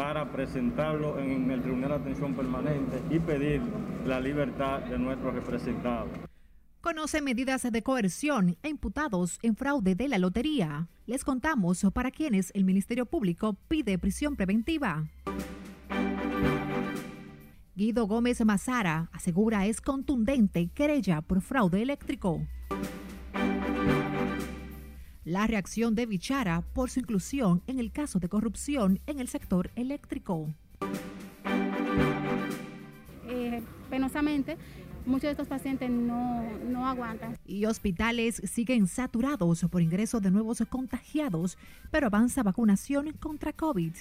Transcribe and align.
para 0.00 0.32
presentarlo 0.32 1.18
en 1.18 1.50
el 1.50 1.60
Tribunal 1.60 1.90
de 1.90 1.96
Atención 1.96 2.34
Permanente 2.34 3.02
y 3.10 3.18
pedir 3.18 3.60
la 4.06 4.18
libertad 4.18 4.80
de 4.80 4.98
nuestros 4.98 5.34
representados. 5.34 6.08
Conoce 6.80 7.20
medidas 7.20 7.70
de 7.70 7.82
coerción 7.82 8.56
e 8.62 8.70
imputados 8.70 9.38
en 9.42 9.56
fraude 9.56 9.94
de 9.94 10.08
la 10.08 10.16
lotería. 10.16 10.88
Les 11.04 11.22
contamos 11.22 11.84
para 11.92 12.10
quienes 12.10 12.50
el 12.54 12.64
Ministerio 12.64 13.04
Público 13.04 13.58
pide 13.68 13.98
prisión 13.98 14.36
preventiva. 14.36 15.06
Guido 17.74 18.06
Gómez 18.06 18.42
Mazara 18.42 19.10
asegura 19.12 19.66
es 19.66 19.82
contundente 19.82 20.70
querella 20.74 21.20
por 21.20 21.42
fraude 21.42 21.82
eléctrico. 21.82 22.40
La 25.24 25.46
reacción 25.46 25.94
de 25.94 26.06
Bichara 26.06 26.62
por 26.72 26.88
su 26.88 27.00
inclusión 27.00 27.62
en 27.66 27.78
el 27.78 27.92
caso 27.92 28.18
de 28.18 28.30
corrupción 28.30 29.00
en 29.06 29.20
el 29.20 29.28
sector 29.28 29.70
eléctrico. 29.76 30.48
Eh, 33.28 33.62
penosamente, 33.90 34.56
muchos 35.04 35.24
de 35.24 35.30
estos 35.32 35.46
pacientes 35.46 35.90
no, 35.90 36.42
no 36.68 36.86
aguantan. 36.86 37.36
Y 37.46 37.66
hospitales 37.66 38.40
siguen 38.50 38.86
saturados 38.86 39.66
por 39.70 39.82
ingreso 39.82 40.20
de 40.20 40.30
nuevos 40.30 40.62
contagiados, 40.70 41.58
pero 41.90 42.06
avanza 42.06 42.42
vacunación 42.42 43.12
contra 43.20 43.52
COVID. 43.52 43.92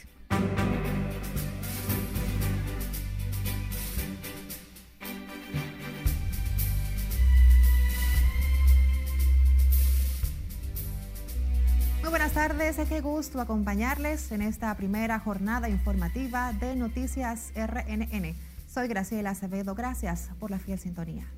Buenas 12.09 12.33
tardes, 12.33 12.77
qué 12.89 13.01
gusto 13.01 13.39
acompañarles 13.39 14.31
en 14.31 14.41
esta 14.41 14.75
primera 14.75 15.19
jornada 15.19 15.69
informativa 15.69 16.53
de 16.53 16.75
Noticias 16.75 17.53
RNN. 17.55 18.35
Soy 18.67 18.87
Graciela 18.87 19.29
Acevedo, 19.29 19.75
gracias 19.75 20.31
por 20.39 20.49
la 20.49 20.57
fiel 20.57 20.79
sintonía. 20.79 21.31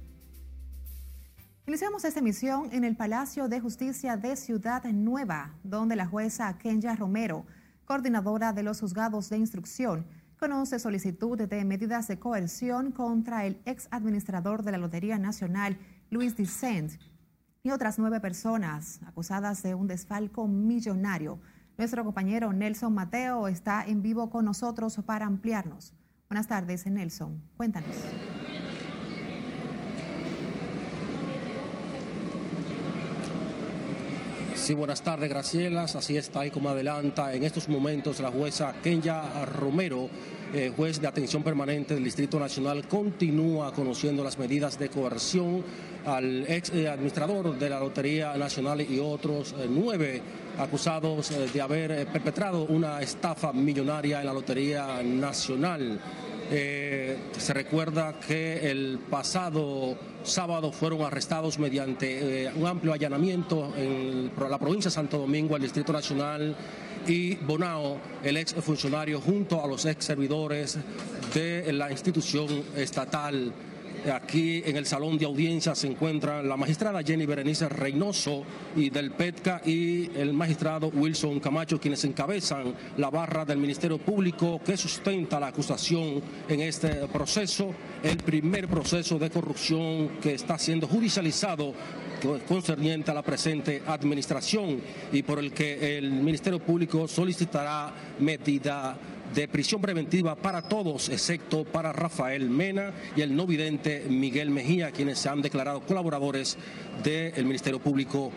Iniciamos 1.67 2.05
esta 2.05 2.21
emisión 2.21 2.69
en 2.71 2.85
el 2.85 2.95
Palacio 2.95 3.49
de 3.49 3.59
Justicia 3.59 4.15
de 4.15 4.37
Ciudad 4.37 4.85
Nueva, 4.85 5.55
donde 5.61 5.97
la 5.97 6.07
jueza 6.07 6.57
Kenya 6.57 6.95
Romero, 6.95 7.45
coordinadora 7.83 8.53
de 8.53 8.63
los 8.63 8.79
juzgados 8.79 9.29
de 9.29 9.39
instrucción, 9.39 10.07
conoce 10.39 10.79
solicitud 10.79 11.37
de 11.37 11.65
medidas 11.65 12.07
de 12.07 12.17
coerción 12.17 12.93
contra 12.93 13.45
el 13.45 13.61
ex 13.65 13.89
administrador 13.91 14.63
de 14.63 14.71
la 14.71 14.77
Lotería 14.77 15.17
Nacional, 15.17 15.77
Luis 16.09 16.37
Dicent, 16.37 16.93
y 17.63 17.71
otras 17.71 17.99
nueve 17.99 18.19
personas 18.19 18.99
acusadas 19.05 19.61
de 19.63 19.75
un 19.75 19.87
desfalco 19.87 20.47
millonario. 20.47 21.39
Nuestro 21.77 22.03
compañero 22.03 22.51
Nelson 22.53 22.93
Mateo 22.93 23.47
está 23.47 23.85
en 23.85 24.01
vivo 24.01 24.29
con 24.29 24.45
nosotros 24.45 24.99
para 25.05 25.25
ampliarnos. 25.25 25.93
Buenas 26.29 26.47
tardes, 26.47 26.85
Nelson. 26.85 27.41
Cuéntanos. 27.57 27.95
Sí, 34.55 34.75
buenas 34.75 35.01
tardes, 35.01 35.29
Gracielas. 35.29 35.95
Así 35.95 36.17
está 36.17 36.41
ahí 36.41 36.51
como 36.51 36.69
adelanta 36.69 37.33
en 37.33 37.43
estos 37.43 37.67
momentos 37.67 38.19
la 38.19 38.31
jueza 38.31 38.73
Kenya 38.83 39.45
Romero 39.45 40.09
eh, 40.53 40.73
juez 40.75 40.99
de 40.99 41.07
atención 41.07 41.43
permanente 41.43 41.93
del 41.93 42.03
Distrito 42.03 42.37
Nacional, 42.37 42.85
continúa 42.85 43.71
conociendo 43.73 44.21
las 44.21 44.37
medidas 44.37 44.77
de 44.77 44.89
coerción 44.89 45.63
al 46.05 46.45
ex 46.45 46.71
eh, 46.71 46.89
administrador 46.89 47.57
de 47.57 47.69
la 47.69 47.79
Lotería 47.79 48.35
Nacional 48.35 48.81
y 48.81 48.99
otros 48.99 49.55
eh, 49.57 49.67
nueve 49.69 50.21
acusados 50.57 51.31
de 51.53 51.61
haber 51.61 52.05
perpetrado 52.07 52.65
una 52.65 53.01
estafa 53.01 53.53
millonaria 53.53 54.19
en 54.19 54.25
la 54.25 54.33
Lotería 54.33 55.01
Nacional. 55.01 55.99
se 56.49 57.53
recuerda 57.53 58.19
que 58.19 58.69
el 58.69 58.99
pasado 59.09 59.95
sábado 60.23 60.73
fueron 60.73 61.03
arrestados 61.03 61.57
mediante 61.57 62.51
un 62.53 62.67
amplio 62.67 62.91
allanamiento 62.91 63.73
en 63.77 64.29
la 64.37 64.59
provincia 64.59 64.89
de 64.89 64.95
Santo 64.95 65.17
Domingo, 65.17 65.55
al 65.55 65.61
Distrito 65.61 65.93
Nacional 65.93 66.55
y 67.07 67.35
Bonao, 67.35 67.99
el 68.23 68.37
ex 68.37 68.53
funcionario, 68.55 69.19
junto 69.19 69.63
a 69.63 69.67
los 69.67 69.85
ex 69.85 70.05
servidores 70.05 70.77
de 71.33 71.71
la 71.73 71.91
institución 71.91 72.63
estatal. 72.75 73.51
Aquí 74.13 74.63
en 74.65 74.77
el 74.77 74.85
salón 74.87 75.17
de 75.17 75.25
audiencia 75.25 75.75
se 75.75 75.87
encuentran 75.87 76.49
la 76.49 76.57
magistrada 76.57 77.03
Jenny 77.03 77.25
Berenice 77.25 77.69
Reynoso 77.69 78.43
y 78.75 78.89
del 78.89 79.11
PETCA 79.11 79.61
y 79.63 80.09
el 80.15 80.33
magistrado 80.33 80.87
Wilson 80.87 81.39
Camacho, 81.39 81.79
quienes 81.79 82.03
encabezan 82.03 82.73
la 82.97 83.11
barra 83.11 83.45
del 83.45 83.59
Ministerio 83.59 83.99
Público 83.99 84.59
que 84.65 84.75
sustenta 84.75 85.39
la 85.39 85.47
acusación 85.47 86.21
en 86.49 86.61
este 86.61 87.07
proceso, 87.07 87.73
el 88.01 88.17
primer 88.17 88.67
proceso 88.67 89.19
de 89.19 89.29
corrupción 89.29 90.09
que 90.21 90.33
está 90.33 90.57
siendo 90.57 90.87
judicializado 90.87 91.73
concerniente 92.47 93.11
a 93.11 93.15
la 93.15 93.23
presente 93.23 93.81
administración 93.85 94.81
y 95.11 95.23
por 95.23 95.39
el 95.39 95.51
que 95.51 95.97
el 95.97 96.11
Ministerio 96.11 96.59
Público 96.59 97.07
solicitará 97.07 97.93
medida 98.19 98.97
de 99.33 99.47
prisión 99.47 99.81
preventiva 99.81 100.35
para 100.35 100.61
todos, 100.61 101.09
excepto 101.09 101.63
para 101.63 101.93
Rafael 101.93 102.49
Mena 102.49 102.93
y 103.15 103.21
el 103.21 103.35
no 103.35 103.47
vidente 103.47 104.05
Miguel 104.09 104.49
Mejía, 104.49 104.91
quienes 104.91 105.19
se 105.19 105.29
han 105.29 105.41
declarado 105.41 105.81
colaboradores 105.81 106.57
del 107.03 107.45
Ministerio 107.45 107.79
Público. 107.79 108.31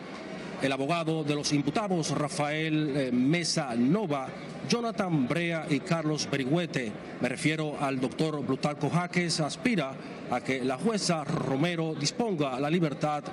El 0.63 0.73
abogado 0.73 1.25
de 1.25 1.35
los 1.35 1.53
imputados, 1.53 2.11
Rafael 2.13 2.97
eh, 2.97 3.13
Mesa 3.13 3.75
Nova, 3.75 4.29
Jonathan 4.69 5.29
Brea 5.29 5.67
y 5.69 5.81
Carlos 5.81 6.29
Berigüete. 6.31 6.91
Me 7.21 7.29
refiero 7.29 7.77
al 7.81 8.01
doctor 8.01 8.43
Brutalco 8.45 8.89
Jaques, 8.89 9.41
aspira 9.41 9.95
a 10.31 10.41
que 10.41 10.65
la 10.65 10.79
jueza 10.79 11.25
Romero 11.25 11.95
disponga 11.95 12.59
la 12.61 12.71
libertad 12.71 13.25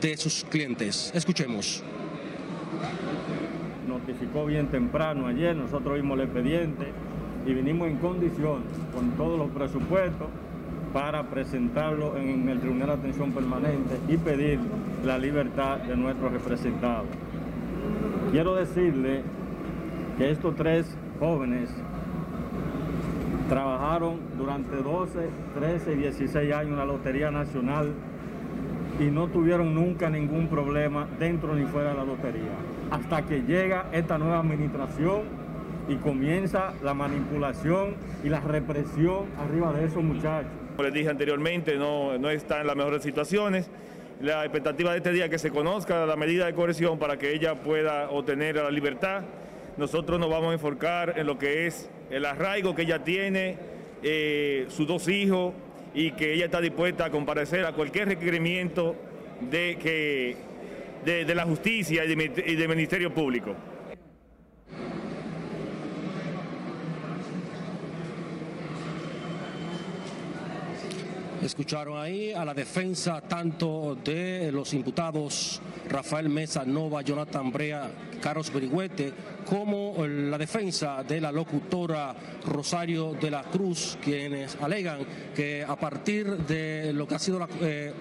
de 0.00 0.16
sus 0.16 0.44
clientes. 0.44 1.10
Escuchemos. 1.14 1.82
Notificó 4.06 4.46
bien 4.46 4.68
temprano 4.68 5.26
ayer, 5.26 5.56
nosotros 5.56 5.96
vimos 5.96 6.16
el 6.16 6.26
expediente 6.26 6.86
y 7.44 7.52
vinimos 7.52 7.88
en 7.88 7.96
condición 7.96 8.62
con 8.94 9.10
todos 9.16 9.36
los 9.36 9.50
presupuestos 9.50 10.28
para 10.92 11.24
presentarlo 11.24 12.16
en 12.16 12.48
el 12.48 12.60
Tribunal 12.60 12.86
de 12.86 12.94
Atención 12.94 13.32
Permanente 13.32 13.98
y 14.06 14.16
pedir 14.16 14.60
la 15.04 15.18
libertad 15.18 15.78
de 15.78 15.96
nuestros 15.96 16.30
representados. 16.30 17.08
Quiero 18.30 18.54
decirle 18.54 19.22
que 20.18 20.30
estos 20.30 20.54
tres 20.54 20.96
jóvenes 21.18 21.68
trabajaron 23.48 24.20
durante 24.38 24.76
12, 24.76 25.18
13 25.58 25.92
y 25.94 25.96
16 25.96 26.54
años 26.54 26.70
en 26.70 26.78
la 26.78 26.84
Lotería 26.84 27.32
Nacional 27.32 27.92
y 29.00 29.06
no 29.06 29.26
tuvieron 29.26 29.74
nunca 29.74 30.08
ningún 30.08 30.46
problema 30.46 31.08
dentro 31.18 31.56
ni 31.56 31.64
fuera 31.64 31.90
de 31.90 31.96
la 31.96 32.04
lotería. 32.04 32.75
Hasta 32.90 33.22
que 33.26 33.42
llega 33.42 33.86
esta 33.92 34.18
nueva 34.18 34.38
administración 34.38 35.22
y 35.88 35.96
comienza 35.96 36.72
la 36.82 36.94
manipulación 36.94 37.94
y 38.24 38.28
la 38.28 38.40
represión 38.40 39.26
arriba 39.38 39.72
de 39.72 39.86
esos 39.86 40.02
muchachos. 40.02 40.50
Como 40.76 40.84
les 40.84 40.94
dije 40.94 41.08
anteriormente, 41.08 41.76
no, 41.76 42.18
no 42.18 42.30
está 42.30 42.60
en 42.60 42.66
las 42.66 42.76
mejores 42.76 43.02
situaciones. 43.02 43.70
La 44.20 44.44
expectativa 44.44 44.92
de 44.92 44.98
este 44.98 45.12
día 45.12 45.24
es 45.24 45.30
que 45.30 45.38
se 45.38 45.50
conozca 45.50 46.06
la 46.06 46.16
medida 46.16 46.46
de 46.46 46.54
coerción 46.54 46.98
para 46.98 47.18
que 47.18 47.34
ella 47.34 47.54
pueda 47.54 48.10
obtener 48.10 48.56
la 48.56 48.70
libertad. 48.70 49.22
Nosotros 49.76 50.18
nos 50.18 50.30
vamos 50.30 50.50
a 50.50 50.52
enfocar 50.54 51.14
en 51.18 51.26
lo 51.26 51.38
que 51.38 51.66
es 51.66 51.90
el 52.10 52.24
arraigo 52.24 52.74
que 52.74 52.82
ella 52.82 53.04
tiene, 53.04 53.58
eh, 54.02 54.66
sus 54.68 54.86
dos 54.86 55.08
hijos, 55.08 55.52
y 55.92 56.12
que 56.12 56.34
ella 56.34 56.46
está 56.46 56.60
dispuesta 56.60 57.06
a 57.06 57.10
comparecer 57.10 57.64
a 57.64 57.72
cualquier 57.72 58.08
requerimiento 58.08 58.94
de, 59.50 59.78
que, 59.80 60.36
de, 61.06 61.34
la 61.34 61.44
justicia 61.44 62.04
y, 62.04 62.56
del 62.56 62.68
Ministerio 62.68 63.14
Público. 63.14 63.54
Escucharon 71.40 71.96
ahí 71.96 72.32
a 72.32 72.44
la 72.44 72.52
defensa 72.52 73.20
tanto 73.20 73.96
de 74.02 74.50
los 74.50 74.74
imputados 74.74 75.62
Rafael 75.88 76.28
Mesa 76.28 76.64
Nova, 76.64 77.02
Jonathan 77.02 77.52
Brea, 77.52 77.88
Carlos 78.20 78.52
Berigüete, 78.52 79.12
como 79.48 80.04
la 80.08 80.38
defensa 80.38 81.04
de 81.04 81.20
la 81.20 81.30
locutora 81.30 82.16
Rosario 82.46 83.12
de 83.12 83.30
la 83.30 83.44
Cruz, 83.44 83.96
quienes 84.02 84.56
alegan 84.60 84.98
que 85.36 85.62
a 85.62 85.76
partir 85.76 86.26
de 86.38 86.92
lo 86.92 87.06
que 87.06 87.14
ha 87.14 87.20
sido 87.20 87.46
eh, 87.60 87.92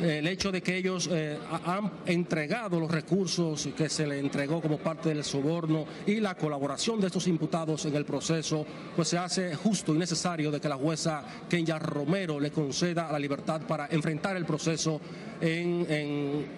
el 0.00 0.26
hecho 0.26 0.52
de 0.52 0.62
que 0.62 0.76
ellos 0.76 1.08
eh, 1.10 1.38
han 1.64 1.90
entregado 2.06 2.78
los 2.80 2.90
recursos 2.90 3.68
que 3.76 3.88
se 3.88 4.06
le 4.06 4.18
entregó 4.18 4.60
como 4.60 4.78
parte 4.78 5.10
del 5.10 5.24
soborno 5.24 5.86
y 6.06 6.20
la 6.20 6.34
colaboración 6.34 7.00
de 7.00 7.06
estos 7.06 7.26
imputados 7.26 7.84
en 7.86 7.94
el 7.96 8.04
proceso, 8.04 8.64
pues 8.94 9.08
se 9.08 9.18
hace 9.18 9.54
justo 9.54 9.94
y 9.94 9.98
necesario 9.98 10.50
de 10.50 10.60
que 10.60 10.68
la 10.68 10.76
jueza 10.76 11.24
Kenya 11.48 11.78
Romero 11.78 12.38
le 12.40 12.50
conceda 12.50 13.10
la 13.10 13.18
libertad 13.18 13.62
para 13.62 13.86
enfrentar 13.90 14.36
el 14.36 14.44
proceso 14.44 15.00
en, 15.40 15.86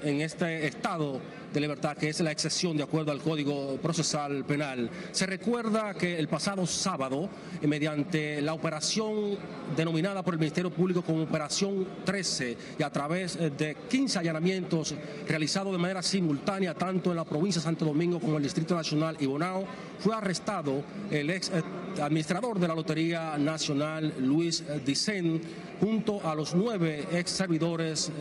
en 0.02 0.20
este 0.20 0.66
estado 0.66 1.20
de 1.52 1.60
libertad, 1.60 1.96
que 1.96 2.08
es 2.08 2.20
la 2.20 2.30
excepción 2.30 2.76
de 2.76 2.84
acuerdo 2.84 3.10
al 3.10 3.20
Código 3.20 3.76
Procesal 3.82 4.44
Penal. 4.44 4.88
Se 5.10 5.26
recuerda 5.26 5.94
que 5.94 6.18
el 6.18 6.28
pasado 6.28 6.66
sábado, 6.66 7.28
eh, 7.60 7.66
mediante 7.66 8.40
la 8.40 8.54
operación 8.54 9.36
denominada 9.76 10.22
por 10.22 10.34
el 10.34 10.40
Ministerio 10.40 10.70
Público 10.70 11.02
como 11.02 11.22
Operación 11.22 11.86
13 12.04 12.56
y 12.78 12.82
a 12.82 12.90
través 12.90 13.36
eh, 13.36 13.50
de 13.50 13.76
15 13.88 14.18
allanamientos 14.20 14.94
realizados 15.26 15.72
de 15.72 15.78
manera 15.78 16.02
simultánea 16.02 16.74
tanto 16.74 17.10
en 17.10 17.16
la 17.16 17.24
provincia 17.24 17.60
de 17.60 17.64
Santo 17.64 17.84
Domingo 17.84 18.20
como 18.20 18.32
en 18.32 18.36
el 18.38 18.42
Distrito 18.44 18.74
Nacional 18.74 19.16
y 19.18 19.26
Bonao, 19.26 19.64
fue 19.98 20.14
arrestado 20.14 20.82
el 21.10 21.30
ex 21.30 21.50
eh, 21.50 21.62
administrador 22.00 22.58
de 22.60 22.68
la 22.68 22.74
Lotería 22.74 23.36
Nacional, 23.38 24.14
Luis 24.20 24.62
Dicen, 24.84 25.40
junto 25.80 26.26
a 26.26 26.34
los 26.34 26.54
nueve 26.54 27.06
ex 27.12 27.30
servidores 27.30 28.12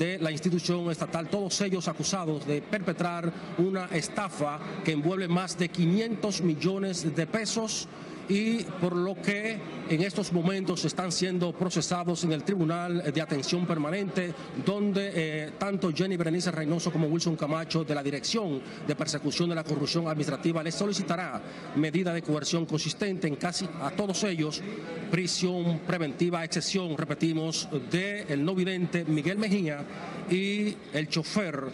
de 0.00 0.18
la 0.18 0.30
institución 0.30 0.90
estatal, 0.90 1.28
todos 1.28 1.60
ellos 1.60 1.86
acusados 1.86 2.46
de 2.46 2.62
perpetrar 2.62 3.30
una 3.58 3.84
estafa 3.92 4.58
que 4.82 4.92
envuelve 4.92 5.28
más 5.28 5.58
de 5.58 5.68
500 5.68 6.40
millones 6.40 7.14
de 7.14 7.26
pesos 7.26 7.86
y 8.30 8.62
por 8.80 8.94
lo 8.94 9.16
que 9.16 9.58
en 9.88 10.02
estos 10.02 10.32
momentos 10.32 10.84
están 10.84 11.10
siendo 11.10 11.52
procesados 11.52 12.22
en 12.22 12.30
el 12.30 12.44
Tribunal 12.44 13.12
de 13.12 13.20
Atención 13.20 13.66
Permanente, 13.66 14.32
donde 14.64 15.10
eh, 15.12 15.50
tanto 15.58 15.90
Jenny 15.92 16.16
Berenice 16.16 16.52
Reynoso 16.52 16.92
como 16.92 17.08
Wilson 17.08 17.34
Camacho 17.34 17.82
de 17.82 17.92
la 17.92 18.04
Dirección 18.04 18.62
de 18.86 18.94
Persecución 18.94 19.48
de 19.48 19.56
la 19.56 19.64
Corrupción 19.64 20.06
Administrativa 20.06 20.62
les 20.62 20.76
solicitará 20.76 21.42
medida 21.74 22.14
de 22.14 22.22
coerción 22.22 22.66
consistente 22.66 23.26
en 23.26 23.34
casi 23.34 23.68
a 23.82 23.90
todos 23.90 24.22
ellos, 24.22 24.62
prisión 25.10 25.80
preventiva, 25.80 26.44
excepción, 26.44 26.96
repetimos, 26.96 27.68
de 27.90 28.26
el 28.28 28.44
no 28.44 28.54
vidente 28.54 29.04
Miguel 29.04 29.38
Mejía 29.38 29.84
y 30.30 30.76
el 30.92 31.08
chofer 31.08 31.64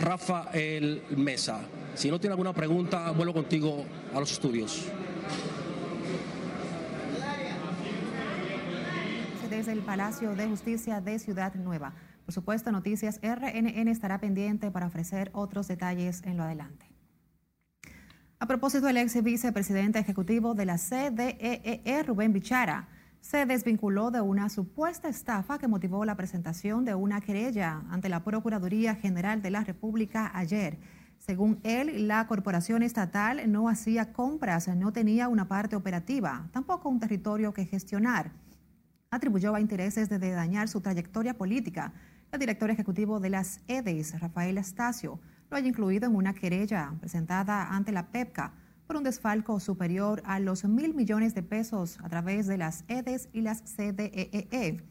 Rafael 0.00 1.02
Mesa. 1.16 1.62
Si 1.96 2.10
no 2.10 2.20
tiene 2.20 2.32
alguna 2.32 2.52
pregunta, 2.52 3.10
vuelvo 3.10 3.32
contigo 3.32 3.84
a 4.14 4.20
los 4.20 4.30
estudios. 4.30 4.84
Desde 9.56 9.70
el 9.70 9.82
Palacio 9.82 10.34
de 10.34 10.48
Justicia 10.48 11.00
de 11.00 11.16
Ciudad 11.20 11.54
Nueva. 11.54 11.94
Por 12.24 12.34
supuesto, 12.34 12.72
Noticias 12.72 13.20
RNN 13.22 13.86
estará 13.86 14.18
pendiente 14.18 14.72
para 14.72 14.88
ofrecer 14.88 15.30
otros 15.32 15.68
detalles 15.68 16.22
en 16.24 16.36
lo 16.36 16.42
adelante. 16.42 16.90
A 18.40 18.48
propósito, 18.48 18.88
el 18.88 18.96
ex 18.96 19.22
vicepresidente 19.22 20.00
ejecutivo 20.00 20.54
de 20.54 20.66
la 20.66 20.76
CDEE, 20.76 21.82
e, 21.84 22.02
Rubén 22.02 22.32
Bichara, 22.32 22.88
se 23.20 23.46
desvinculó 23.46 24.10
de 24.10 24.20
una 24.20 24.48
supuesta 24.48 25.08
estafa 25.08 25.56
que 25.56 25.68
motivó 25.68 26.04
la 26.04 26.16
presentación 26.16 26.84
de 26.84 26.96
una 26.96 27.20
querella 27.20 27.84
ante 27.90 28.08
la 28.08 28.24
Procuraduría 28.24 28.96
General 28.96 29.40
de 29.40 29.52
la 29.52 29.62
República 29.62 30.32
ayer. 30.34 30.78
Según 31.20 31.60
él, 31.62 32.08
la 32.08 32.26
corporación 32.26 32.82
estatal 32.82 33.40
no 33.52 33.68
hacía 33.68 34.12
compras, 34.12 34.66
no 34.66 34.92
tenía 34.92 35.28
una 35.28 35.46
parte 35.46 35.76
operativa, 35.76 36.48
tampoco 36.50 36.88
un 36.88 36.98
territorio 36.98 37.54
que 37.54 37.66
gestionar 37.66 38.32
atribuyó 39.14 39.54
a 39.54 39.60
intereses 39.60 40.08
de 40.08 40.18
dañar 40.18 40.68
su 40.68 40.80
trayectoria 40.80 41.34
política. 41.34 41.92
El 42.32 42.40
director 42.40 42.70
ejecutivo 42.70 43.20
de 43.20 43.30
las 43.30 43.60
EDES, 43.68 44.18
Rafael 44.20 44.58
Astacio, 44.58 45.20
lo 45.50 45.56
haya 45.56 45.68
incluido 45.68 46.06
en 46.06 46.16
una 46.16 46.34
querella 46.34 46.92
presentada 46.98 47.68
ante 47.68 47.92
la 47.92 48.08
PEPCA 48.08 48.54
por 48.86 48.96
un 48.96 49.04
desfalco 49.04 49.60
superior 49.60 50.20
a 50.26 50.40
los 50.40 50.64
mil 50.64 50.94
millones 50.94 51.34
de 51.34 51.42
pesos 51.42 51.98
a 52.02 52.08
través 52.08 52.46
de 52.46 52.58
las 52.58 52.84
EDES 52.88 53.28
y 53.32 53.40
las 53.42 53.62
CDEE. 53.62 54.10
E 54.32 54.48
e. 54.50 54.84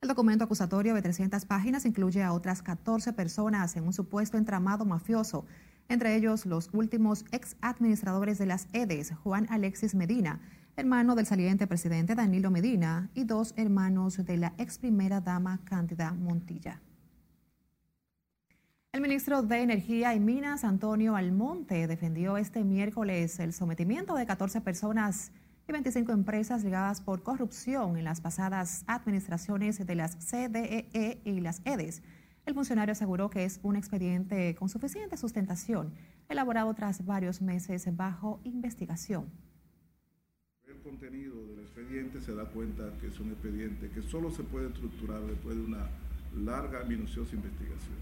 El 0.00 0.08
documento 0.08 0.44
acusatorio 0.44 0.94
de 0.94 1.02
300 1.02 1.44
páginas 1.44 1.86
incluye 1.86 2.22
a 2.22 2.32
otras 2.32 2.62
14 2.62 3.12
personas 3.12 3.76
en 3.76 3.84
un 3.84 3.92
supuesto 3.92 4.36
entramado 4.36 4.84
mafioso, 4.84 5.46
entre 5.88 6.16
ellos 6.16 6.44
los 6.44 6.70
últimos 6.72 7.24
ex 7.32 7.56
administradores 7.60 8.38
de 8.38 8.46
las 8.46 8.68
EDES, 8.72 9.12
Juan 9.22 9.46
Alexis 9.48 9.94
Medina, 9.94 10.40
hermano 10.78 11.16
del 11.16 11.26
saliente 11.26 11.66
presidente 11.66 12.14
Danilo 12.14 12.52
Medina 12.52 13.10
y 13.12 13.24
dos 13.24 13.52
hermanos 13.56 14.24
de 14.24 14.36
la 14.36 14.54
ex 14.58 14.78
primera 14.78 15.20
dama 15.20 15.58
Cándida 15.64 16.12
Montilla. 16.12 16.80
El 18.92 19.00
ministro 19.00 19.42
de 19.42 19.60
Energía 19.60 20.14
y 20.14 20.20
Minas, 20.20 20.62
Antonio 20.62 21.16
Almonte, 21.16 21.88
defendió 21.88 22.36
este 22.36 22.62
miércoles 22.62 23.40
el 23.40 23.52
sometimiento 23.52 24.14
de 24.14 24.24
14 24.24 24.60
personas 24.60 25.32
y 25.66 25.72
25 25.72 26.12
empresas 26.12 26.62
ligadas 26.62 27.00
por 27.00 27.24
corrupción 27.24 27.96
en 27.96 28.04
las 28.04 28.20
pasadas 28.20 28.84
administraciones 28.86 29.84
de 29.84 29.94
las 29.96 30.14
CDEE 30.30 30.88
e 30.92 31.20
y 31.24 31.40
las 31.40 31.60
EDES. 31.64 32.02
El 32.46 32.54
funcionario 32.54 32.92
aseguró 32.92 33.30
que 33.30 33.44
es 33.44 33.58
un 33.64 33.74
expediente 33.74 34.54
con 34.54 34.68
suficiente 34.68 35.16
sustentación, 35.16 35.92
elaborado 36.28 36.72
tras 36.74 37.04
varios 37.04 37.42
meses 37.42 37.84
bajo 37.96 38.38
investigación 38.44 39.26
contenido 40.88 41.34
del 41.48 41.60
expediente 41.60 42.20
se 42.20 42.34
da 42.34 42.46
cuenta 42.46 42.90
que 42.98 43.08
es 43.08 43.20
un 43.20 43.28
expediente 43.28 43.90
que 43.90 44.00
solo 44.00 44.30
se 44.30 44.42
puede 44.42 44.68
estructurar 44.68 45.20
después 45.20 45.54
de 45.54 45.62
una 45.62 45.86
larga, 46.34 46.82
minuciosa 46.84 47.34
investigación. 47.34 47.98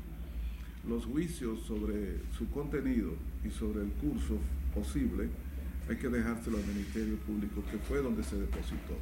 Los 0.89 1.05
juicios 1.05 1.63
sobre 1.63 2.21
su 2.33 2.49
contenido 2.51 3.15
y 3.45 3.51
sobre 3.51 3.83
el 3.83 3.91
curso 3.95 4.39
posible 4.73 5.29
hay 5.89 5.97
que 5.97 6.09
dejárselo 6.09 6.59
al 6.59 6.67
Ministerio 6.67 7.17
Público, 7.19 7.63
que 7.71 7.79
fue 7.79 8.03
donde 8.03 8.23
se 8.23 8.37
depositó. 8.37 8.95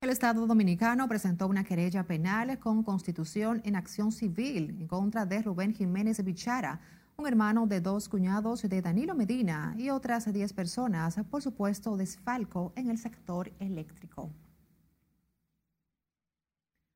El 0.00 0.10
Estado 0.10 0.44
Dominicano 0.44 1.08
presentó 1.08 1.46
una 1.46 1.62
querella 1.62 2.02
penal 2.04 2.58
con 2.58 2.82
constitución 2.82 3.62
en 3.64 3.76
acción 3.76 4.10
civil 4.10 4.76
en 4.80 4.88
contra 4.88 5.26
de 5.26 5.42
Rubén 5.42 5.72
Jiménez 5.74 6.24
Bichara 6.24 6.80
un 7.22 7.28
hermano 7.28 7.68
de 7.68 7.80
dos 7.80 8.08
cuñados 8.08 8.62
de 8.62 8.82
Danilo 8.82 9.14
Medina 9.14 9.76
y 9.78 9.90
otras 9.90 10.32
10 10.32 10.52
personas 10.54 11.20
por 11.30 11.40
supuesto 11.40 11.96
desfalco 11.96 12.72
en 12.74 12.90
el 12.90 12.98
sector 12.98 13.52
eléctrico. 13.60 14.28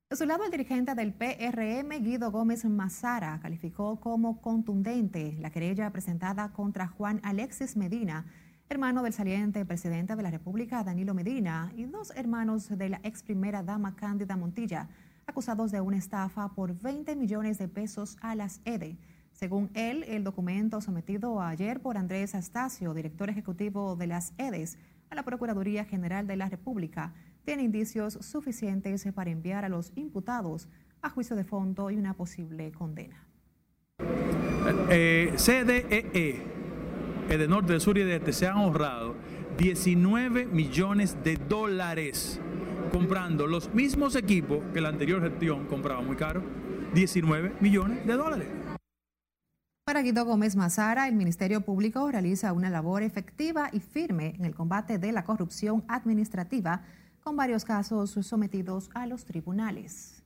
De 0.09 0.17
su 0.17 0.25
lado, 0.25 0.43
el 0.43 0.51
dirigente 0.51 0.95
del 0.95 1.13
PRM, 1.13 2.03
Guido 2.03 2.29
Gómez 2.29 2.65
Mazara, 2.65 3.39
calificó 3.41 4.01
como 4.01 4.41
contundente 4.41 5.37
la 5.39 5.49
querella 5.49 5.89
presentada 5.91 6.51
contra 6.51 6.87
Juan 6.87 7.21
Alexis 7.23 7.77
Medina, 7.77 8.25
hermano 8.67 9.03
del 9.03 9.13
saliente 9.13 9.63
presidente 9.65 10.17
de 10.17 10.23
la 10.23 10.31
República, 10.31 10.83
Danilo 10.83 11.13
Medina, 11.13 11.71
y 11.77 11.85
dos 11.85 12.11
hermanos 12.17 12.67
de 12.67 12.89
la 12.89 12.99
ex 13.03 13.23
primera 13.23 13.63
dama 13.63 13.95
Cándida 13.95 14.35
Montilla, 14.35 14.89
acusados 15.25 15.71
de 15.71 15.79
una 15.79 15.95
estafa 15.95 16.49
por 16.49 16.77
20 16.77 17.15
millones 17.15 17.57
de 17.59 17.69
pesos 17.69 18.17
a 18.19 18.35
las 18.35 18.59
EDE 18.65 18.97
según 19.37 19.69
él, 19.75 20.03
el 20.07 20.23
documento 20.23 20.81
sometido 20.81 21.39
ayer 21.39 21.79
por 21.79 21.95
Andrés 21.95 22.33
Astacio, 22.33 22.95
director 22.95 23.29
ejecutivo 23.29 23.95
de 23.95 24.07
las 24.07 24.33
EDES, 24.39 24.79
a 25.11 25.15
la 25.15 25.21
Procuraduría 25.21 25.85
General 25.85 26.25
de 26.25 26.37
la 26.37 26.49
República, 26.49 27.13
tiene 27.45 27.61
indicios 27.61 28.15
suficientes 28.15 29.07
para 29.13 29.29
enviar 29.29 29.63
a 29.63 29.69
los 29.69 29.91
imputados 29.95 30.67
a 31.03 31.11
juicio 31.11 31.35
de 31.35 31.43
fondo 31.43 31.91
y 31.91 31.97
una 31.97 32.15
posible 32.15 32.71
condena. 32.71 33.27
Eh, 34.89 35.31
CDEE, 35.35 36.41
de 37.29 37.47
Norte, 37.47 37.79
Sur 37.79 37.99
y 37.99 38.03
de 38.03 38.15
Este, 38.15 38.33
se 38.33 38.47
han 38.47 38.57
ahorrado 38.57 39.13
19 39.59 40.47
millones 40.47 41.15
de 41.23 41.37
dólares 41.37 42.41
comprando 42.91 43.45
los 43.45 43.71
mismos 43.71 44.15
equipos 44.15 44.63
que 44.73 44.81
la 44.81 44.89
anterior 44.89 45.21
gestión 45.21 45.67
compraba 45.67 46.01
muy 46.01 46.15
caro. 46.15 46.41
19 46.95 47.53
millones 47.59 48.03
de 48.07 48.13
dólares. 48.13 48.47
Para 49.87 50.01
Guido 50.01 50.25
Gómez 50.25 50.57
Mazara, 50.57 51.07
el 51.07 51.15
Ministerio 51.15 51.61
Público 51.61 52.11
realiza 52.11 52.51
una 52.51 52.69
labor 52.69 53.03
efectiva 53.03 53.69
y 53.71 53.79
firme 53.79 54.35
en 54.37 54.43
el 54.43 54.53
combate 54.53 54.97
de 54.97 55.13
la 55.13 55.23
corrupción 55.23 55.85
administrativa, 55.87 56.81
con 57.23 57.37
varios 57.37 57.63
casos 57.63 58.11
sometidos 58.21 58.89
a 58.93 59.07
los 59.07 59.23
tribunales. 59.23 60.21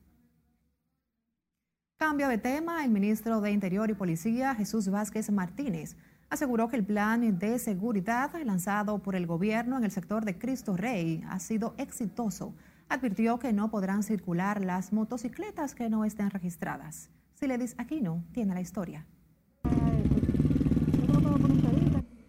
Cambio 1.98 2.28
de 2.28 2.40
tema, 2.40 2.84
el 2.84 2.90
ministro 2.90 3.40
de 3.40 3.52
Interior 3.52 3.92
y 3.92 3.94
Policía, 3.94 4.56
Jesús 4.56 4.90
Vázquez 4.90 5.30
Martínez, 5.30 5.96
aseguró 6.32 6.68
que 6.68 6.78
el 6.78 6.84
plan 6.84 7.38
de 7.38 7.60
seguridad 7.60 8.32
lanzado 8.44 8.98
por 8.98 9.16
el 9.16 9.28
gobierno 9.28 9.78
en 9.78 9.84
el 9.84 9.92
sector 9.92 10.26
de 10.26 10.40
Cristo 10.40 10.76
Rey 10.76 11.24
ha 11.30 11.40
sido 11.40 11.76
exitoso. 11.78 12.56
Advirtió 12.90 13.38
que 13.38 13.54
no 13.54 13.70
podrán 13.70 14.02
circular 14.02 14.60
las 14.60 14.92
motocicletas 14.92 15.76
que 15.76 15.88
no 15.88 16.04
estén 16.04 16.32
registradas. 16.32 17.12
Siledis 17.36 17.76
Aquino 17.78 18.24
tiene 18.34 18.56
la 18.56 18.62
historia. 18.62 19.06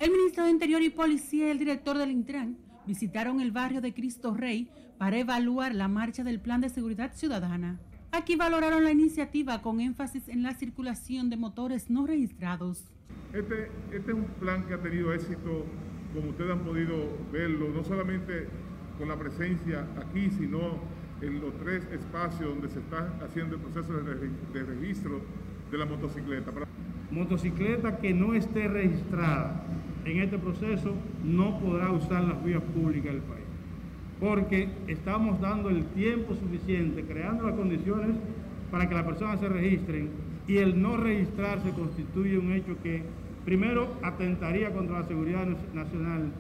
El 0.02 0.10
ministro 0.10 0.42
de 0.42 0.50
Interior 0.50 0.82
y 0.82 0.90
Policía 0.90 1.46
y 1.46 1.50
el 1.52 1.60
director 1.60 1.96
del 1.96 2.10
Intran 2.10 2.56
visitaron 2.88 3.40
el 3.40 3.52
barrio 3.52 3.80
de 3.80 3.94
Cristo 3.94 4.34
Rey 4.34 4.68
para 4.98 5.16
evaluar 5.16 5.76
la 5.76 5.86
marcha 5.86 6.24
del 6.24 6.40
Plan 6.40 6.60
de 6.60 6.70
Seguridad 6.70 7.14
Ciudadana. 7.14 7.78
Aquí 8.10 8.34
valoraron 8.34 8.82
la 8.82 8.90
iniciativa 8.90 9.62
con 9.62 9.80
énfasis 9.80 10.26
en 10.26 10.42
la 10.42 10.54
circulación 10.54 11.30
de 11.30 11.36
motores 11.36 11.88
no 11.88 12.04
registrados. 12.04 12.82
Este, 13.32 13.70
este 13.92 14.10
es 14.10 14.16
un 14.16 14.24
plan 14.40 14.66
que 14.66 14.74
ha 14.74 14.82
tenido 14.82 15.12
éxito, 15.12 15.66
como 16.12 16.30
ustedes 16.30 16.50
han 16.50 16.64
podido 16.64 16.96
verlo, 17.30 17.68
no 17.68 17.84
solamente 17.84 18.48
con 18.98 19.06
la 19.06 19.16
presencia 19.16 19.86
aquí, 20.00 20.30
sino 20.30 20.80
en 21.20 21.40
los 21.40 21.56
tres 21.58 21.84
espacios 21.92 22.50
donde 22.50 22.68
se 22.70 22.80
está 22.80 23.20
haciendo 23.24 23.54
el 23.54 23.60
proceso 23.60 23.92
de, 23.92 24.62
registro 24.64 25.20
de 25.70 25.78
la 25.78 25.86
motocicleta. 25.86 26.50
Motocicleta 27.12 27.98
que 27.98 28.12
no 28.12 28.34
esté 28.34 28.66
registrada 28.66 29.62
en 30.04 30.20
este 30.20 30.38
proceso 30.38 30.94
no 31.24 31.58
podrá 31.60 31.90
usar 31.90 32.24
las 32.24 32.42
vías 32.44 32.62
públicas 32.74 33.12
del 33.12 33.22
país, 33.22 33.44
porque 34.20 34.68
estamos 34.88 35.40
dando 35.40 35.70
el 35.70 35.84
tiempo 35.86 36.34
suficiente, 36.34 37.04
creando 37.04 37.44
las 37.44 37.56
condiciones 37.56 38.16
para 38.70 38.88
que 38.88 38.94
las 38.94 39.04
personas 39.04 39.40
se 39.40 39.48
registren 39.48 40.10
y 40.48 40.56
el 40.56 40.80
no 40.80 40.96
registrarse 40.96 41.70
constituye 41.70 42.38
un 42.38 42.52
hecho 42.52 42.76
que 42.82 43.02
primero 43.44 43.96
atentaría 44.02 44.72
contra 44.72 45.00
la 45.00 45.06
seguridad 45.06 45.46
nacional. 45.74 46.32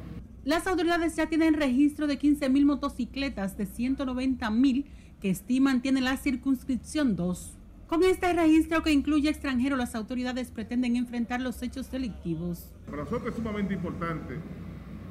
Las 0.44 0.66
autoridades 0.66 1.14
ya 1.14 1.26
tienen 1.26 1.54
registro 1.54 2.06
de 2.06 2.18
15.000 2.18 2.64
motocicletas 2.64 3.56
de 3.56 3.64
190.000 3.64 4.84
que 5.20 5.30
estiman 5.30 5.82
tiene 5.82 6.00
la 6.00 6.16
circunscripción 6.16 7.14
2. 7.14 7.58
Con 7.86 8.02
este 8.04 8.32
registro 8.32 8.82
que 8.82 8.90
incluye 8.90 9.28
extranjeros, 9.28 9.78
las 9.78 9.94
autoridades 9.94 10.50
pretenden 10.50 10.96
enfrentar 10.96 11.40
los 11.40 11.62
hechos 11.62 11.90
delictivos. 11.90 12.72
Para 12.86 13.04
nosotros 13.04 13.30
es 13.30 13.34
sumamente 13.36 13.74
importante 13.74 14.36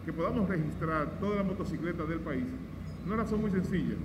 que 0.06 0.13
podamos 0.13 0.50
registrar 0.50 1.20
todas 1.20 1.38
las 1.38 1.46
motocicletas 1.46 2.10
del 2.10 2.20
país. 2.20 2.46
Una 3.06 3.18
razón 3.18 3.42
muy 3.42 3.51
sencilla. 3.51 3.96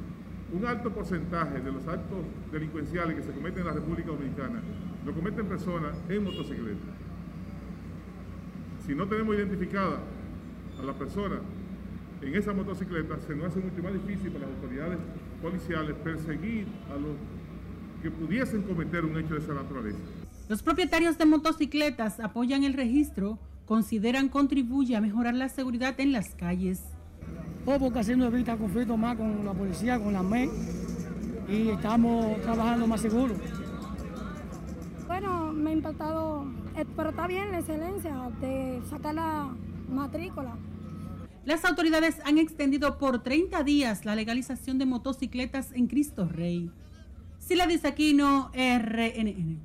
Un 0.52 0.64
alto 0.66 0.92
porcentaje 0.92 1.60
de 1.60 1.72
los 1.72 1.86
actos 1.88 2.18
delincuenciales 2.52 3.16
que 3.16 3.22
se 3.22 3.32
cometen 3.32 3.60
en 3.60 3.66
la 3.66 3.72
República 3.72 4.08
Dominicana 4.08 4.60
lo 5.04 5.12
cometen 5.12 5.46
personas 5.46 5.96
en 6.08 6.24
motocicleta. 6.24 6.86
Si 8.86 8.94
no 8.94 9.06
tenemos 9.06 9.34
identificada 9.36 9.98
a 10.80 10.82
la 10.84 10.92
persona 10.92 11.40
en 12.22 12.34
esa 12.34 12.52
motocicleta, 12.52 13.18
se 13.26 13.34
nos 13.34 13.46
hace 13.46 13.60
mucho 13.60 13.82
más 13.82 13.92
difícil 13.92 14.30
para 14.32 14.46
las 14.46 14.54
autoridades 14.56 14.98
policiales 15.42 15.96
perseguir 16.02 16.66
a 16.90 16.94
los 16.94 17.16
que 18.06 18.10
pudiesen 18.12 18.62
cometer 18.62 19.04
un 19.04 19.18
hecho 19.18 19.34
de 19.34 19.40
esa 19.40 19.52
naturaleza. 19.52 19.98
Los 20.48 20.62
propietarios 20.62 21.18
de 21.18 21.26
motocicletas 21.26 22.20
apoyan 22.20 22.62
el 22.62 22.74
registro, 22.74 23.40
consideran 23.64 24.28
contribuye 24.28 24.94
a 24.94 25.00
mejorar 25.00 25.34
la 25.34 25.48
seguridad 25.48 25.98
en 25.98 26.12
las 26.12 26.36
calles. 26.36 26.82
Oh, 27.64 27.80
porque 27.80 27.98
haciendo 27.98 28.26
evita 28.26 28.56
conflicto 28.56 28.96
más 28.96 29.16
con 29.16 29.44
la 29.44 29.52
policía, 29.52 29.98
con 29.98 30.12
la 30.12 30.22
MEN, 30.22 30.50
y 31.48 31.70
estamos 31.70 32.40
trabajando 32.42 32.86
más 32.86 33.00
seguro. 33.00 33.34
Bueno, 35.08 35.52
me 35.52 35.70
ha 35.70 35.72
impactado, 35.72 36.46
eh, 36.76 36.84
pero 36.96 37.10
está 37.10 37.26
bien 37.26 37.50
la 37.50 37.58
excelencia 37.58 38.30
de 38.40 38.82
sacar 38.88 39.16
la 39.16 39.50
matrícula. 39.90 40.54
Las 41.44 41.64
autoridades 41.64 42.18
han 42.24 42.38
extendido 42.38 42.98
por 42.98 43.24
30 43.24 43.64
días 43.64 44.04
la 44.04 44.14
legalización 44.14 44.78
de 44.78 44.86
motocicletas 44.86 45.72
en 45.72 45.88
Cristo 45.88 46.28
Rey. 46.28 46.70
Sila 47.46 47.68
Aquino, 47.84 48.50
RNN. 48.54 49.60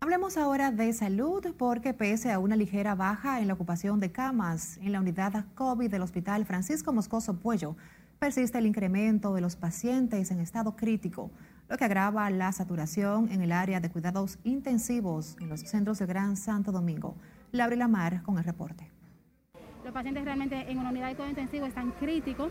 Hablemos 0.00 0.36
ahora 0.36 0.72
de 0.72 0.92
salud 0.92 1.54
porque 1.56 1.94
pese 1.94 2.32
a 2.32 2.40
una 2.40 2.56
ligera 2.56 2.96
baja 2.96 3.40
en 3.40 3.46
la 3.46 3.54
ocupación 3.54 4.00
de 4.00 4.10
camas 4.10 4.78
en 4.78 4.90
la 4.90 4.98
unidad 4.98 5.44
COVID 5.54 5.88
del 5.88 6.02
Hospital 6.02 6.44
Francisco 6.44 6.92
Moscoso 6.92 7.38
Puello, 7.38 7.76
persiste 8.18 8.58
el 8.58 8.66
incremento 8.66 9.32
de 9.32 9.40
los 9.40 9.54
pacientes 9.54 10.32
en 10.32 10.40
estado 10.40 10.74
crítico, 10.74 11.30
lo 11.68 11.76
que 11.76 11.84
agrava 11.84 12.28
la 12.30 12.50
saturación 12.50 13.30
en 13.30 13.42
el 13.42 13.52
área 13.52 13.78
de 13.78 13.88
cuidados 13.88 14.40
intensivos 14.42 15.36
en 15.40 15.50
los 15.50 15.60
centros 15.60 16.00
del 16.00 16.08
Gran 16.08 16.36
Santo 16.36 16.72
Domingo. 16.72 17.14
Laura 17.52 17.76
Lamar 17.76 18.24
con 18.24 18.38
el 18.38 18.44
reporte. 18.44 18.90
Los 19.84 19.94
pacientes 19.94 20.24
realmente 20.24 20.68
en 20.68 20.78
una 20.78 20.90
unidad 20.90 21.10
de 21.10 21.14
cuidado 21.14 21.30
intensivo 21.30 21.64
están 21.64 21.92
críticos 21.92 22.50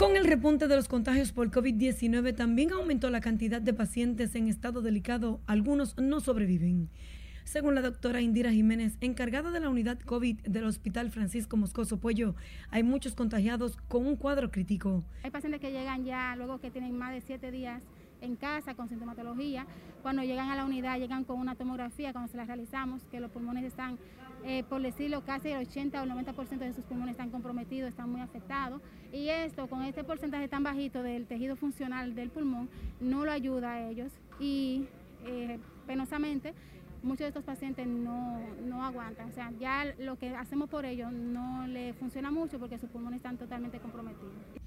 con 0.00 0.16
el 0.16 0.24
repunte 0.24 0.66
de 0.66 0.76
los 0.76 0.88
contagios 0.88 1.30
por 1.30 1.50
COVID-19 1.50 2.34
también 2.34 2.72
aumentó 2.72 3.10
la 3.10 3.20
cantidad 3.20 3.60
de 3.60 3.74
pacientes 3.74 4.34
en 4.34 4.48
estado 4.48 4.80
delicado. 4.80 5.42
Algunos 5.46 5.94
no 5.98 6.20
sobreviven. 6.20 6.88
Según 7.44 7.74
la 7.74 7.82
doctora 7.82 8.22
Indira 8.22 8.50
Jiménez, 8.50 8.96
encargada 9.02 9.50
de 9.50 9.60
la 9.60 9.68
unidad 9.68 9.98
COVID 10.00 10.40
del 10.40 10.64
Hospital 10.64 11.10
Francisco 11.10 11.58
Moscoso 11.58 11.98
Puello, 11.98 12.34
hay 12.70 12.82
muchos 12.82 13.14
contagiados 13.14 13.76
con 13.88 14.06
un 14.06 14.16
cuadro 14.16 14.50
crítico. 14.50 15.04
Hay 15.22 15.30
pacientes 15.30 15.60
que 15.60 15.70
llegan 15.70 16.06
ya 16.06 16.34
luego 16.34 16.60
que 16.60 16.70
tienen 16.70 16.96
más 16.96 17.12
de 17.12 17.20
siete 17.20 17.50
días 17.50 17.82
en 18.22 18.36
casa 18.36 18.74
con 18.74 18.88
sintomatología. 18.88 19.66
Cuando 20.00 20.22
llegan 20.22 20.48
a 20.48 20.56
la 20.56 20.64
unidad, 20.64 20.98
llegan 20.98 21.24
con 21.24 21.38
una 21.38 21.56
tomografía, 21.56 22.12
cuando 22.12 22.30
se 22.30 22.38
la 22.38 22.46
realizamos, 22.46 23.02
que 23.10 23.20
los 23.20 23.30
pulmones 23.30 23.64
están 23.64 23.98
eh, 24.44 24.64
por 24.68 24.80
decirlo, 24.80 25.22
casi 25.24 25.48
el 25.48 25.66
80 25.66 26.00
o 26.00 26.04
el 26.04 26.10
90% 26.10 26.58
de 26.58 26.72
sus 26.72 26.84
pulmones 26.84 27.12
están 27.12 27.30
comprometidos, 27.30 27.90
están 27.90 28.10
muy 28.10 28.20
afectados. 28.20 28.80
Y 29.12 29.28
esto, 29.28 29.66
con 29.68 29.82
este 29.82 30.04
porcentaje 30.04 30.48
tan 30.48 30.62
bajito 30.62 31.02
del 31.02 31.26
tejido 31.26 31.56
funcional 31.56 32.14
del 32.14 32.30
pulmón, 32.30 32.68
no 33.00 33.24
lo 33.24 33.32
ayuda 33.32 33.72
a 33.72 33.88
ellos. 33.88 34.12
Y 34.38 34.86
eh, 35.26 35.58
penosamente, 35.86 36.54
muchos 37.02 37.20
de 37.20 37.28
estos 37.28 37.44
pacientes 37.44 37.86
no, 37.86 38.40
no, 38.66 38.84
aguantan. 38.84 39.28
O 39.28 39.32
sea, 39.32 39.52
ya 39.58 39.84
lo 39.98 40.16
que 40.16 40.34
hacemos 40.34 40.68
por 40.70 40.84
ellos 40.84 41.12
no 41.12 41.66
le 41.66 41.92
funciona 41.94 42.30
mucho 42.30 42.58
porque 42.58 42.78
sus 42.78 42.90
pulmones 42.90 43.18
están 43.18 43.36
totalmente 43.36 43.78
comprometidos 43.78 44.59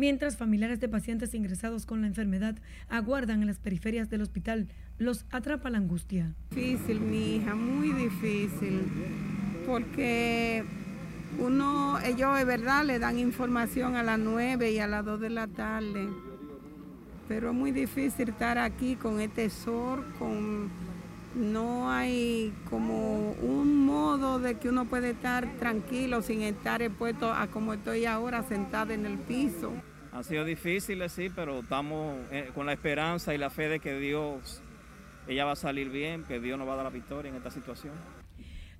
mientras 0.00 0.38
familiares 0.38 0.80
de 0.80 0.88
pacientes 0.88 1.34
ingresados 1.34 1.84
con 1.84 2.00
la 2.00 2.06
enfermedad 2.06 2.56
aguardan 2.88 3.42
en 3.42 3.48
las 3.48 3.58
periferias 3.58 4.08
del 4.08 4.22
hospital. 4.22 4.66
Los 4.96 5.26
atrapa 5.30 5.68
la 5.68 5.76
angustia. 5.76 6.34
Difícil, 6.50 7.00
mi 7.00 7.36
hija, 7.36 7.54
muy 7.54 7.92
difícil, 7.92 8.80
porque 9.66 10.64
uno, 11.38 12.00
ellos 12.00 12.34
de 12.38 12.44
verdad 12.44 12.82
le 12.86 12.98
dan 12.98 13.18
información 13.18 13.94
a 13.94 14.02
las 14.02 14.18
9 14.18 14.72
y 14.72 14.78
a 14.78 14.86
las 14.86 15.04
2 15.04 15.20
de 15.20 15.30
la 15.30 15.46
tarde, 15.48 16.08
pero 17.28 17.50
es 17.50 17.54
muy 17.54 17.70
difícil 17.70 18.30
estar 18.30 18.56
aquí 18.56 18.96
con 18.96 19.20
este 19.20 19.50
sol, 19.50 20.02
con 20.18 20.70
no 21.34 21.90
hay 21.90 22.54
como 22.70 23.32
un 23.32 23.84
modo 23.84 24.40
de 24.40 24.58
que 24.58 24.70
uno 24.70 24.86
puede 24.86 25.10
estar 25.10 25.46
tranquilo 25.58 26.22
sin 26.22 26.40
estar 26.40 26.80
expuesto 26.80 27.32
a 27.32 27.48
como 27.48 27.74
estoy 27.74 28.06
ahora 28.06 28.42
sentada 28.42 28.94
en 28.94 29.04
el 29.04 29.18
piso. 29.18 29.72
Ha 30.12 30.22
sido 30.24 30.44
difícil, 30.44 31.02
sí, 31.08 31.28
pero 31.34 31.60
estamos 31.60 32.18
eh, 32.32 32.50
con 32.54 32.66
la 32.66 32.72
esperanza 32.72 33.32
y 33.32 33.38
la 33.38 33.48
fe 33.48 33.68
de 33.68 33.78
que 33.78 33.98
Dios, 33.98 34.60
ella 35.28 35.44
va 35.44 35.52
a 35.52 35.56
salir 35.56 35.88
bien, 35.88 36.24
que 36.24 36.40
Dios 36.40 36.58
nos 36.58 36.66
va 36.66 36.72
a 36.72 36.76
dar 36.76 36.84
la 36.84 36.90
victoria 36.90 37.30
en 37.30 37.36
esta 37.36 37.50
situación. 37.50 37.94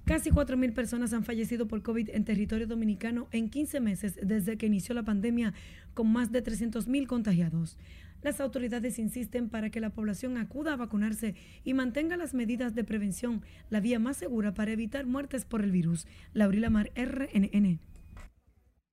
Casi 0.04 0.30
4.000 0.30 0.75
personas 0.75 1.12
han 1.12 1.25
fallecido 1.25 1.68
por 1.68 1.82
COVID 1.82 2.10
en 2.10 2.25
territorio 2.25 2.66
dominicano 2.66 3.28
en 3.30 3.49
15 3.49 3.78
meses 3.80 4.18
desde 4.20 4.56
que 4.56 4.66
inició 4.66 4.94
la 4.94 5.04
pandemia, 5.04 5.54
con 5.94 6.10
más 6.10 6.32
de 6.32 6.42
300.000 6.42 7.06
contagiados. 7.06 7.78
Las 8.22 8.40
autoridades 8.40 8.99
insisten 8.99 9.49
para 9.49 9.70
que 9.70 9.80
la 9.80 9.90
población 9.90 10.37
acuda 10.37 10.72
a 10.72 10.76
vacunarse 10.76 11.37
y 11.64 11.75
mantenga 11.75 12.16
las 12.16 12.34
medidas 12.34 12.75
de 12.75 12.84
prevención, 12.84 13.42
la 13.70 13.80
vía 13.80 13.99
más 13.99 14.16
segura 14.16 14.52
para 14.52 14.72
evitar 14.72 15.06
muertes 15.06 15.44
por 15.44 15.62
el 15.62 15.70
virus. 15.70 16.06
Laurila 16.34 16.70
Mar, 16.70 16.90
RNN. 16.96 17.78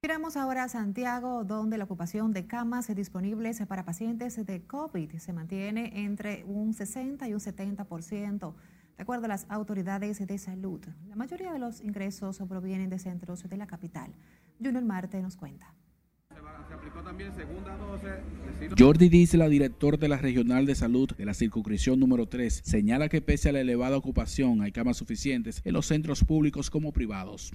Miramos 0.08 0.38
ahora 0.38 0.64
a 0.64 0.70
Santiago, 0.70 1.44
donde 1.44 1.78
la 1.78 1.84
ocupación 1.84 2.32
de 2.32 2.48
camas 2.48 2.88
disponibles 2.96 3.62
para 3.68 3.84
pacientes 3.84 4.38
de 4.46 4.62
COVID 4.62 5.12
se 5.18 5.34
mantiene 5.34 6.06
entre 6.06 6.46
un 6.46 6.74
60 6.74 7.28
y 7.28 7.34
un 7.34 7.42
70%, 7.42 8.54
de 8.96 9.04
acuerdo 9.04 9.26
a 9.26 9.28
las 9.28 9.46
autoridades 9.50 10.26
de 10.26 10.38
salud. 10.38 10.80
La 11.10 11.18
mayoría 11.18 11.52
de 11.52 11.60
los 11.60 11.82
ingresos 11.82 12.42
provienen 12.48 12.90
de 12.90 13.00
centros 13.00 13.50
de 13.50 13.58
la 13.58 13.68
capital. 13.68 14.14
Junior 14.64 14.86
Marte 14.86 15.22
nos 15.22 15.36
cuenta. 15.36 15.74
Jordi 18.80 19.10
Disla, 19.10 19.50
director 19.50 20.00
de 20.00 20.08
la 20.08 20.16
Regional 20.16 20.66
de 20.66 20.76
Salud 20.76 21.12
de 21.18 21.26
la 21.26 21.34
Circunscripción 21.34 22.00
número 22.00 22.30
3, 22.30 22.62
señala 22.64 23.10
que 23.10 23.22
pese 23.22 23.50
a 23.50 23.52
la 23.52 23.60
elevada 23.60 23.98
ocupación 23.98 24.62
hay 24.62 24.72
camas 24.72 24.96
suficientes 24.96 25.62
en 25.66 25.74
los 25.74 25.86
centros 25.86 26.24
públicos 26.24 26.70
como 26.70 26.94
privados 26.94 27.52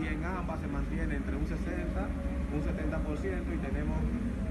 y 0.00 0.06
en 0.06 0.24
ambas 0.24 0.60
se 0.60 0.68
mantiene 0.68 1.16
entre 1.16 1.36
un 1.36 1.46
60, 1.46 2.08
un 2.52 2.62
70% 2.62 3.54
y 3.54 3.58
tenemos 3.58 3.98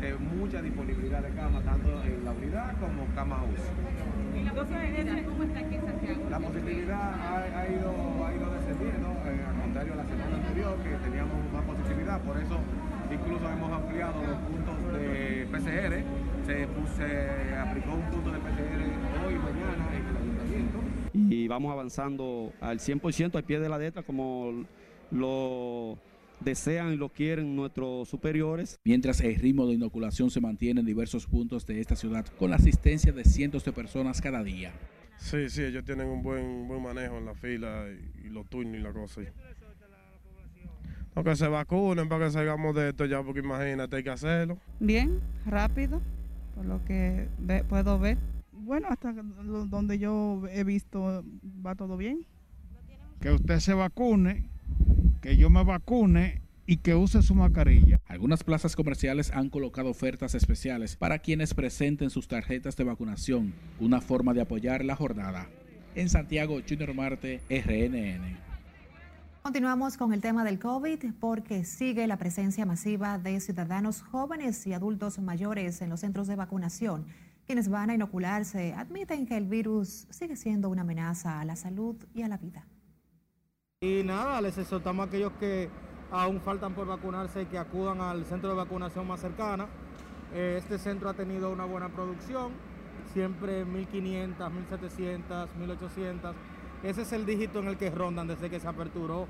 eh, 0.01 0.15
mucha 0.17 0.61
disponibilidad 0.61 1.21
de 1.21 1.29
camas, 1.29 1.63
tanto 1.63 1.89
en 2.03 2.25
la 2.25 2.31
unidad 2.31 2.73
como 2.79 3.05
cama 3.13 3.43
UCI. 3.43 4.39
¿Y 4.39 4.43
la 4.43 4.53
positividad 4.53 5.25
cómo 5.25 5.43
está 5.43 5.59
aquí 5.59 5.75
en 5.75 5.85
Santiago? 5.85 6.21
La 6.29 6.39
positividad 6.39 7.13
ha, 7.13 7.67
ido, 7.69 8.25
ha 8.25 8.33
ido 8.33 8.49
descendiendo, 8.49 9.07
eh, 9.29 9.45
al 9.47 9.61
contrario 9.61 9.93
a 9.93 9.95
la 9.97 10.05
semana 10.05 10.35
anterior 10.37 10.77
que 10.81 10.89
teníamos 11.05 11.37
más 11.53 11.63
positividad, 11.65 12.21
por 12.21 12.37
eso 12.37 12.57
incluso 13.13 13.49
hemos 13.49 13.71
ampliado 13.71 14.23
los 14.25 14.37
puntos 14.39 14.93
de 14.93 15.47
PCR, 15.51 16.03
se, 16.45 16.67
se 16.97 17.55
aplicó 17.55 17.93
un 17.93 18.09
punto 18.09 18.31
de 18.31 18.39
PCR 18.39 18.81
hoy 19.27 19.33
y 19.33 19.37
mañana 19.37 19.85
en 19.93 20.07
el 20.07 20.17
ayuntamiento. 20.17 20.79
Y 21.13 21.47
vamos 21.47 21.71
avanzando 21.71 22.53
al 22.61 22.79
100% 22.79 23.35
al 23.35 23.43
pie 23.43 23.59
de 23.59 23.69
la 23.69 23.77
letra 23.77 24.01
como 24.01 24.65
lo 25.11 25.97
desean 26.39 26.93
y 26.93 26.97
lo 26.97 27.09
quieren 27.09 27.55
nuestros 27.55 28.09
superiores. 28.09 28.79
Mientras 28.83 29.21
el 29.21 29.35
ritmo 29.35 29.67
de 29.67 29.75
inoculación 29.75 30.29
se 30.29 30.41
mantiene 30.41 30.79
en 30.79 30.85
diversos 30.85 31.27
puntos 31.27 31.65
de 31.65 31.79
esta 31.79 31.95
ciudad 31.95 32.25
con 32.39 32.49
la 32.49 32.55
asistencia 32.57 33.11
de 33.11 33.23
cientos 33.23 33.63
de 33.63 33.71
personas 33.71 34.21
cada 34.21 34.43
día. 34.43 34.73
Sí, 35.17 35.49
sí, 35.49 35.61
ellos 35.63 35.85
tienen 35.85 36.07
un 36.07 36.23
buen, 36.23 36.67
buen 36.67 36.81
manejo 36.81 37.17
en 37.17 37.25
la 37.25 37.35
fila 37.35 37.85
y, 38.23 38.29
los 38.29 38.49
turnos 38.49 38.75
y 38.75 38.79
la 38.79 38.91
cosa. 38.91 39.21
No, 41.15 41.23
que 41.23 41.35
se 41.35 41.47
vacunen 41.47 42.09
para 42.09 42.25
que 42.25 42.31
salgamos 42.31 42.75
de 42.75 42.89
esto 42.89 43.05
ya, 43.05 43.21
porque 43.21 43.41
imagínate, 43.41 43.97
hay 43.97 44.03
que 44.03 44.09
hacerlo. 44.09 44.57
Bien, 44.79 45.19
rápido, 45.45 46.01
por 46.55 46.65
lo 46.65 46.83
que 46.85 47.27
puedo 47.69 47.99
ver. 47.99 48.17
Bueno, 48.51 48.87
hasta 48.89 49.13
donde 49.13 49.99
yo 49.99 50.41
he 50.49 50.63
visto 50.63 51.23
va 51.65 51.75
todo 51.75 51.97
bien. 51.97 52.25
Que 53.19 53.29
usted 53.31 53.59
se 53.59 53.73
vacune, 53.73 54.49
que 55.21 55.37
yo 55.37 55.49
me 55.49 55.63
vacune 55.63 56.41
y 56.65 56.77
que 56.77 56.95
use 56.95 57.21
su 57.21 57.35
mascarilla. 57.35 58.01
Algunas 58.07 58.43
plazas 58.43 58.75
comerciales 58.75 59.31
han 59.31 59.49
colocado 59.49 59.89
ofertas 59.89 60.35
especiales 60.35 60.95
para 60.95 61.19
quienes 61.19 61.53
presenten 61.53 62.09
sus 62.09 62.27
tarjetas 62.27 62.75
de 62.75 62.83
vacunación, 62.83 63.53
una 63.79 64.01
forma 64.01 64.33
de 64.33 64.41
apoyar 64.41 64.83
la 64.83 64.95
jornada. 64.95 65.47
En 65.95 66.09
Santiago, 66.09 66.59
Junior 66.67 66.93
Marte, 66.93 67.41
RNN. 67.49 68.37
Continuamos 69.43 69.97
con 69.97 70.13
el 70.13 70.21
tema 70.21 70.43
del 70.43 70.59
COVID 70.59 71.13
porque 71.19 71.65
sigue 71.65 72.07
la 72.07 72.17
presencia 72.17 72.65
masiva 72.65 73.17
de 73.17 73.39
ciudadanos 73.39 74.01
jóvenes 74.01 74.65
y 74.67 74.73
adultos 74.73 75.19
mayores 75.19 75.81
en 75.81 75.89
los 75.89 75.99
centros 75.99 76.27
de 76.27 76.35
vacunación. 76.35 77.05
Quienes 77.45 77.67
van 77.67 77.89
a 77.89 77.95
inocularse 77.95 78.73
admiten 78.73 79.25
que 79.25 79.35
el 79.35 79.47
virus 79.47 80.07
sigue 80.09 80.35
siendo 80.35 80.69
una 80.69 80.83
amenaza 80.83 81.41
a 81.41 81.45
la 81.45 81.55
salud 81.55 81.95
y 82.13 82.21
a 82.21 82.27
la 82.27 82.37
vida. 82.37 82.65
Y 83.83 84.03
nada, 84.03 84.39
les 84.41 84.55
exhortamos 84.59 85.03
a 85.03 85.07
aquellos 85.07 85.31
que 85.39 85.67
aún 86.11 86.39
faltan 86.39 86.75
por 86.75 86.85
vacunarse 86.85 87.47
que 87.47 87.57
acudan 87.57 87.99
al 87.99 88.25
centro 88.25 88.51
de 88.51 88.55
vacunación 88.55 89.07
más 89.07 89.19
cercana. 89.19 89.65
Eh, 90.35 90.57
este 90.59 90.77
centro 90.77 91.09
ha 91.09 91.15
tenido 91.15 91.51
una 91.51 91.65
buena 91.65 91.89
producción, 91.89 92.51
siempre 93.11 93.65
1500, 93.65 94.51
1700, 94.51 95.55
1800. 95.55 96.35
Ese 96.83 97.01
es 97.01 97.11
el 97.11 97.25
dígito 97.25 97.57
en 97.57 97.69
el 97.69 97.77
que 97.77 97.89
rondan 97.89 98.27
desde 98.27 98.51
que 98.51 98.59
se 98.59 98.67
aperturó 98.67 99.25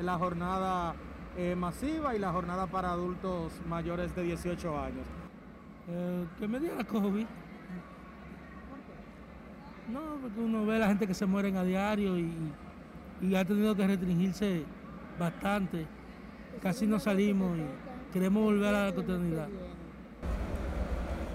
la 0.00 0.18
jornada 0.18 0.96
eh, 1.36 1.54
masiva 1.54 2.16
y 2.16 2.18
la 2.18 2.32
jornada 2.32 2.66
para 2.66 2.90
adultos 2.90 3.52
mayores 3.68 4.16
de 4.16 4.24
18 4.24 4.80
años. 4.80 5.06
Eh, 5.88 6.26
¿Qué 6.40 6.48
me 6.48 6.58
dio 6.58 6.74
la 6.74 6.82
COVID? 6.82 7.26
No, 9.92 10.00
porque 10.20 10.40
uno 10.40 10.66
ve 10.66 10.74
a 10.74 10.78
la 10.80 10.88
gente 10.88 11.06
que 11.06 11.14
se 11.14 11.24
mueren 11.24 11.56
a 11.56 11.62
diario 11.62 12.18
y, 12.18 12.32
y 13.22 13.34
ha 13.36 13.44
tenido 13.44 13.74
que 13.74 13.86
restringirse 13.86 14.64
bastante. 15.18 15.86
Casi 16.62 16.86
no 16.86 16.98
salimos 16.98 17.56
y 17.56 18.12
queremos 18.12 18.42
volver 18.42 18.74
a 18.74 18.86
la 18.86 18.94
cotidianidad. 18.94 19.48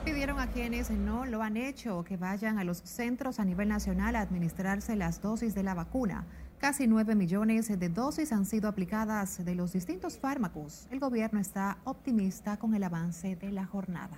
Pidieron 0.06 0.40
a 0.40 0.48
quienes 0.48 0.90
no 0.90 1.26
lo 1.26 1.42
han 1.42 1.58
hecho 1.58 2.04
que 2.04 2.16
vayan 2.16 2.60
a 2.60 2.64
los 2.64 2.78
centros 2.78 3.40
a 3.40 3.46
nivel 3.46 3.68
nacional 3.68 4.16
a 4.16 4.22
administrarse 4.22 4.96
las 4.96 5.22
dosis 5.22 5.54
de 5.54 5.64
la 5.64 5.74
vacuna. 5.74 6.26
Casi 6.60 6.88
9 6.88 7.14
millones 7.14 7.68
de 7.68 7.90
dosis 7.90 8.32
han 8.32 8.46
sido 8.46 8.70
aplicadas 8.70 9.44
de 9.44 9.54
los 9.54 9.74
distintos 9.74 10.18
fármacos. 10.18 10.88
El 10.92 11.00
gobierno 11.00 11.40
está 11.40 11.78
optimista 11.84 12.58
con 12.58 12.74
el 12.74 12.84
avance 12.84 13.36
de 13.36 13.52
la 13.52 13.66
jornada. 13.66 14.18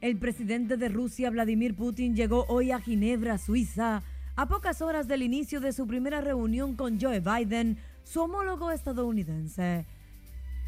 El 0.00 0.16
presidente 0.16 0.76
de 0.76 0.88
Rusia, 0.88 1.30
Vladimir 1.30 1.76
Putin, 1.76 2.16
llegó 2.16 2.46
hoy 2.48 2.72
a 2.72 2.80
Ginebra, 2.80 3.38
Suiza, 3.38 4.02
a 4.34 4.46
pocas 4.48 4.82
horas 4.82 5.06
del 5.06 5.22
inicio 5.22 5.60
de 5.60 5.72
su 5.72 5.86
primera 5.86 6.20
reunión 6.20 6.74
con 6.74 7.00
Joe 7.00 7.20
Biden 7.20 7.78
su 8.10 8.20
homólogo 8.20 8.72
estadounidense. 8.72 9.86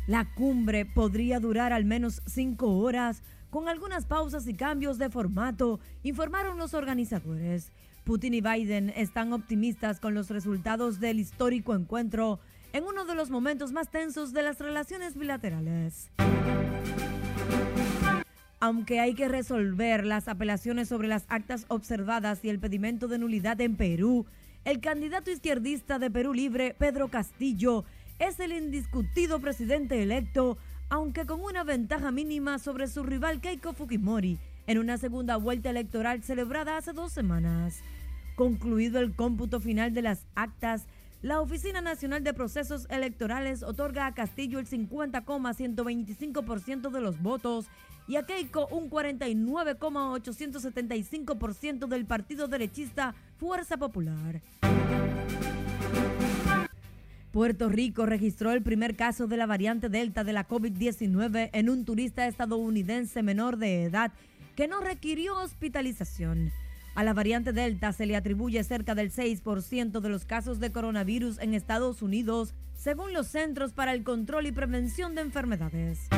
La 0.07 0.33
cumbre 0.33 0.87
podría 0.87 1.41
durar 1.41 1.73
al 1.73 1.85
menos 1.85 2.23
cinco 2.25 2.79
horas, 2.79 3.23
con 3.51 3.69
algunas 3.69 4.07
pausas 4.07 4.47
y 4.47 4.55
cambios 4.55 4.97
de 4.99 5.11
formato, 5.11 5.81
informaron 6.05 6.57
los 6.57 6.73
organizadores. 6.73 7.73
Putin 8.05 8.35
y 8.35 8.41
Biden 8.41 8.93
están 8.97 9.33
optimistas 9.33 9.99
con 9.99 10.15
los 10.15 10.31
resultados 10.31 11.01
del 11.01 11.19
histórico 11.19 11.75
encuentro 11.75 12.39
en 12.73 12.85
uno 12.85 13.05
de 13.05 13.17
los 13.17 13.29
momentos 13.29 13.73
más 13.73 13.91
tensos 13.91 14.33
de 14.33 14.43
las 14.45 14.61
relaciones 14.61 15.17
bilaterales. 15.17 16.11
Aunque 18.61 19.01
hay 19.01 19.15
que 19.15 19.27
resolver 19.27 20.07
las 20.07 20.29
apelaciones 20.29 20.89
sobre 20.89 21.09
las 21.09 21.25
actas 21.29 21.65
observadas 21.67 22.45
y 22.45 22.51
el 22.51 22.61
pedimento 22.61 23.09
de 23.09 23.19
nulidad 23.19 23.61
en 23.61 23.75
Perú, 23.75 24.27
el 24.65 24.81
candidato 24.81 25.31
izquierdista 25.31 25.99
de 25.99 26.11
Perú 26.11 26.35
Libre, 26.35 26.75
Pedro 26.79 27.09
Castillo, 27.09 27.85
es 28.19 28.39
el 28.41 28.53
indiscutido 28.53 29.41
presidente 29.41 30.03
electo, 30.03 30.59
aunque 30.89 31.27
con 31.27 31.41
una 31.41 31.65
ventaja 31.65 32.13
mínima 32.13 32.59
sobre 32.59 32.87
su 32.87 33.03
rival 33.03 33.41
Keiko 33.41 33.73
Fujimori, 33.73 34.39
en 34.67 34.79
una 34.79 34.99
segunda 34.99 35.37
vuelta 35.37 35.71
electoral 35.71 36.23
celebrada 36.23 36.77
hace 36.77 36.93
dos 36.93 37.13
semanas. 37.13 37.81
Concluido 38.37 39.01
el 39.01 39.17
cómputo 39.17 39.59
final 39.61 39.93
de 39.93 40.03
las 40.03 40.27
actas, 40.37 40.87
la 41.23 41.41
Oficina 41.41 41.81
Nacional 41.81 42.23
de 42.25 42.35
Procesos 42.35 42.87
Electorales 42.91 43.63
otorga 43.63 44.07
a 44.07 44.15
Castillo 44.15 44.59
el 44.59 44.67
50,125% 44.67 46.91
de 46.91 47.01
los 47.01 47.23
votos 47.23 47.69
y 48.07 48.17
a 48.17 48.25
Keiko 48.25 48.67
un 48.69 48.91
49,875% 48.91 51.87
del 51.87 52.05
partido 52.07 52.49
derechista 52.49 53.15
Fuerza 53.39 53.77
Popular. 53.77 54.41
Puerto 57.33 57.69
Rico 57.71 58.05
registró 58.05 58.53
el 58.53 58.63
primer 58.63 58.95
caso 58.95 59.27
de 59.27 59.39
la 59.39 59.47
variante 59.47 59.89
Delta 59.89 60.23
de 60.23 60.35
la 60.35 60.47
COVID-19 60.47 61.49
en 61.53 61.71
un 61.71 61.87
turista 61.87 62.27
estadounidense 62.27 63.23
menor 63.23 63.57
de 63.57 63.85
edad 63.85 64.13
que 64.55 64.69
no 64.69 64.81
requirió 64.81 65.39
hospitalización. 65.39 66.53
A 66.95 67.05
la 67.05 67.15
variante 67.15 67.55
Delta 67.55 67.95
se 67.95 68.05
le 68.05 68.17
atribuye 68.17 68.63
cerca 68.65 68.95
del 68.95 69.11
6% 69.11 70.01
de 70.01 70.09
los 70.11 70.27
casos 70.27 70.61
de 70.61 70.73
coronavirus 70.73 71.39
en 71.39 71.55
Estados 71.55 72.03
Unidos, 72.03 72.53
según 72.77 73.15
los 73.15 73.29
Centros 73.29 73.73
para 73.73 73.95
el 73.95 74.05
Control 74.05 74.47
y 74.47 74.53
Prevención 74.53 75.15
de 75.15 75.23
Enfermedades. 75.23 76.11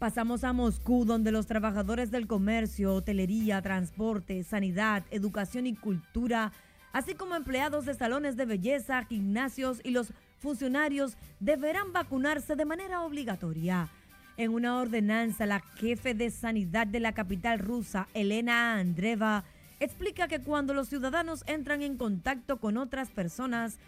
Pasamos 0.00 0.44
a 0.44 0.54
Moscú, 0.54 1.04
donde 1.04 1.30
los 1.30 1.46
trabajadores 1.46 2.10
del 2.10 2.26
comercio, 2.26 2.94
hotelería, 2.94 3.60
transporte, 3.60 4.42
sanidad, 4.44 5.04
educación 5.10 5.66
y 5.66 5.74
cultura, 5.74 6.52
así 6.94 7.14
como 7.14 7.34
empleados 7.34 7.84
de 7.84 7.92
salones 7.92 8.34
de 8.38 8.46
belleza, 8.46 9.04
gimnasios 9.04 9.78
y 9.84 9.90
los 9.90 10.14
funcionarios 10.38 11.18
deberán 11.38 11.92
vacunarse 11.92 12.56
de 12.56 12.64
manera 12.64 13.02
obligatoria. 13.02 13.90
En 14.38 14.54
una 14.54 14.78
ordenanza, 14.78 15.44
la 15.44 15.60
jefe 15.60 16.14
de 16.14 16.30
sanidad 16.30 16.86
de 16.86 17.00
la 17.00 17.12
capital 17.12 17.58
rusa, 17.58 18.08
Elena 18.14 18.78
Andreva, 18.78 19.44
explica 19.80 20.28
que 20.28 20.40
cuando 20.40 20.72
los 20.72 20.88
ciudadanos 20.88 21.44
entran 21.46 21.82
en 21.82 21.98
contacto 21.98 22.58
con 22.58 22.78
otras 22.78 23.10
personas, 23.10 23.78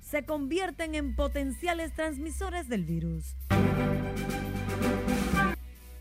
se 0.00 0.24
convierten 0.24 0.94
en 0.94 1.14
potenciales 1.14 1.92
transmisores 1.92 2.70
del 2.70 2.86
virus. 2.86 3.36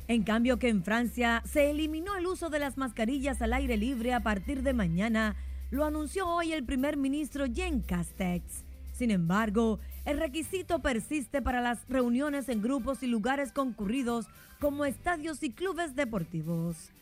En 0.10 0.24
cambio 0.24 0.58
que 0.58 0.70
en 0.70 0.84
Francia 0.84 1.44
se 1.46 1.70
eliminó 1.70 2.16
el 2.16 2.28
uso 2.28 2.50
de 2.50 2.60
las 2.60 2.78
mascarillas 2.78 3.42
al 3.42 3.52
aire 3.52 3.76
libre 3.76 4.14
a 4.14 4.22
partir 4.22 4.64
de 4.64 4.72
mañana, 4.72 5.36
lo 5.70 5.84
anunció 5.84 6.30
hoy 6.30 6.54
el 6.54 6.64
primer 6.64 6.96
ministro 6.96 7.46
Jean 7.46 7.82
Castex. 7.82 8.64
Sin 8.94 9.12
embargo, 9.12 9.80
el 10.06 10.18
requisito 10.18 10.80
persiste 10.80 11.42
para 11.42 11.60
las 11.60 11.86
reuniones 11.90 12.48
en 12.48 12.62
grupos 12.62 13.04
y 13.04 13.08
lugares 13.08 13.52
concurridos 13.52 14.28
como 14.62 14.86
estadios 14.86 15.44
y 15.44 15.52
clubes 15.52 15.94
deportivos. 15.94 16.94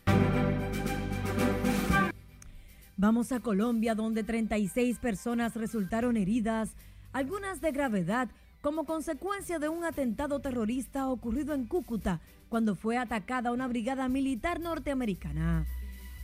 Vamos 2.96 3.30
a 3.30 3.38
Colombia, 3.38 3.94
donde 3.94 4.24
36 4.24 4.98
personas 4.98 5.54
resultaron 5.54 6.16
heridas, 6.16 6.70
algunas 7.12 7.60
de 7.60 7.70
gravedad, 7.70 8.28
como 8.66 8.82
consecuencia 8.82 9.60
de 9.60 9.68
un 9.68 9.84
atentado 9.84 10.40
terrorista 10.40 11.08
ocurrido 11.08 11.54
en 11.54 11.66
Cúcuta, 11.66 12.20
cuando 12.48 12.74
fue 12.74 12.98
atacada 12.98 13.52
una 13.52 13.68
brigada 13.68 14.08
militar 14.08 14.58
norteamericana. 14.58 15.64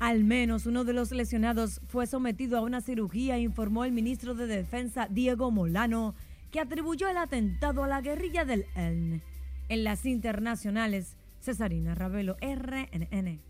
Al 0.00 0.24
menos 0.24 0.66
uno 0.66 0.82
de 0.82 0.92
los 0.92 1.12
lesionados 1.12 1.80
fue 1.86 2.08
sometido 2.08 2.58
a 2.58 2.62
una 2.62 2.80
cirugía, 2.80 3.38
informó 3.38 3.84
el 3.84 3.92
ministro 3.92 4.34
de 4.34 4.48
Defensa 4.48 5.06
Diego 5.08 5.52
Molano, 5.52 6.16
que 6.50 6.58
atribuyó 6.58 7.08
el 7.08 7.18
atentado 7.18 7.84
a 7.84 7.86
la 7.86 8.00
guerrilla 8.00 8.44
del 8.44 8.66
ELN. 8.74 9.22
En 9.68 9.84
las 9.84 10.04
internacionales, 10.04 11.16
Cesarina 11.38 11.94
Ravelo, 11.94 12.36
RNN. 12.40 13.40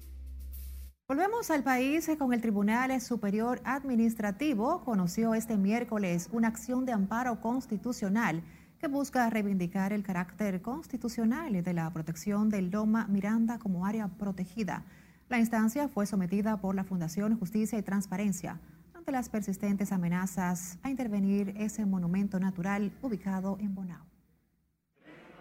Volvemos 1.09 1.50
al 1.50 1.62
país 1.62 2.11
con 2.18 2.35
el 2.35 2.42
Tribunal 2.42 3.00
Superior 3.00 3.62
Administrativo. 3.64 4.85
Conoció 4.85 5.33
este 5.33 5.57
miércoles 5.57 6.28
una 6.31 6.48
acción 6.48 6.85
de 6.85 6.92
amparo 6.92 7.40
constitucional 7.40 8.42
que 8.83 8.88
busca 8.88 9.31
reivindicar 9.31 9.92
el 9.92 10.03
carácter 10.03 10.61
constitucional 10.61 11.62
de 11.62 11.73
la 11.73 11.88
protección 11.92 12.49
del 12.49 12.73
Loma 12.73 13.07
Miranda 13.07 13.61
como 13.61 13.87
área 13.87 14.09
protegida. 14.09 14.83
La 15.29 15.38
instancia 15.38 15.87
fue 15.87 16.05
sometida 16.05 16.57
por 16.57 16.75
la 16.75 16.83
Fundación 16.83 17.38
Justicia 17.38 17.79
y 17.79 17.83
Transparencia 17.83 18.59
ante 18.92 19.12
las 19.12 19.29
persistentes 19.29 19.92
amenazas 19.92 20.81
a 20.83 20.90
intervenir 20.90 21.55
ese 21.59 21.87
monumento 21.87 22.40
natural 22.40 22.90
ubicado 23.03 23.57
en 23.61 23.73
Bonao. 23.73 24.05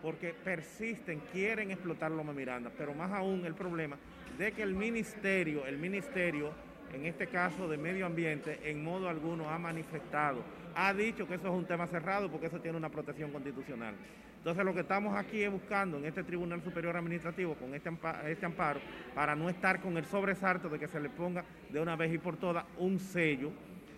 Porque 0.04 0.36
persisten, 0.36 1.24
quieren 1.32 1.72
explotar 1.72 2.12
Loma 2.12 2.34
Miranda, 2.34 2.72
pero 2.78 2.94
más 2.94 3.12
aún 3.12 3.44
el 3.48 3.56
problema 3.56 3.98
de 4.38 4.52
que 4.52 4.62
el 4.62 4.76
ministerio, 4.76 5.66
el 5.66 5.80
ministerio, 5.80 6.52
en 6.94 7.08
este 7.08 7.26
caso 7.26 7.68
de 7.68 7.80
medio 7.80 8.06
ambiente, 8.06 8.70
en 8.70 8.84
modo 8.84 9.10
alguno 9.10 9.50
ha 9.50 9.58
manifestado 9.58 10.44
ha 10.76 10.94
dicho 10.94 11.28
que 11.28 11.36
eso 11.36 11.48
es 11.48 11.54
un 11.54 11.66
tema 11.66 11.88
cerrado 11.88 12.30
porque 12.30 12.48
eso 12.48 12.60
tiene 12.60 12.78
una 12.78 12.90
protección 12.90 13.32
constitucional. 13.32 13.96
Entonces 14.38 14.66
lo 14.66 14.74
que 14.74 14.80
estamos 14.80 15.16
aquí 15.16 15.44
es 15.44 15.52
buscando 15.52 15.98
en 15.98 16.06
este 16.06 16.24
Tribunal 16.24 16.64
Superior 16.64 16.98
Administrativo 16.98 17.54
con 17.54 17.76
este 17.76 17.92
este 18.26 18.46
amparo 18.46 18.80
para 19.14 19.36
no 19.36 19.50
estar 19.50 19.82
con 19.82 19.98
el 19.98 20.06
sobresalto 20.06 20.68
de 20.68 20.80
que 20.80 20.88
se 20.88 21.00
le 21.00 21.10
ponga 21.10 21.46
de 21.72 21.80
una 21.80 21.96
vez 21.96 22.12
y 22.12 22.18
por 22.18 22.38
todas 22.38 22.66
un 22.80 22.98
sello, 22.98 23.52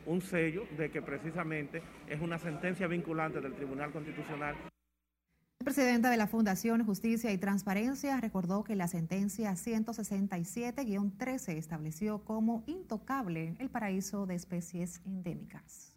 un 0.06 0.20
sello 0.20 0.68
de 0.78 0.92
que 0.92 1.02
precisamente 1.02 1.82
es 2.10 2.20
una 2.20 2.38
sentencia 2.38 2.88
vinculante 2.88 3.40
del 3.40 3.54
Tribunal 3.54 3.94
Constitucional. 3.94 4.56
El 5.64 5.66
presidente 5.66 6.10
de 6.10 6.18
la 6.18 6.28
Fundación 6.28 6.86
Justicia 6.86 7.32
y 7.32 7.38
Transparencia 7.38 8.20
recordó 8.20 8.66
que 8.66 8.76
la 8.76 8.90
sentencia 8.90 9.54
167-13 9.54 11.56
estableció 11.56 12.26
como 12.26 12.66
intocable 12.68 13.56
el 13.60 13.70
paraíso 13.70 14.26
de 14.26 14.36
especies 14.36 15.00
endémicas. 15.06 15.93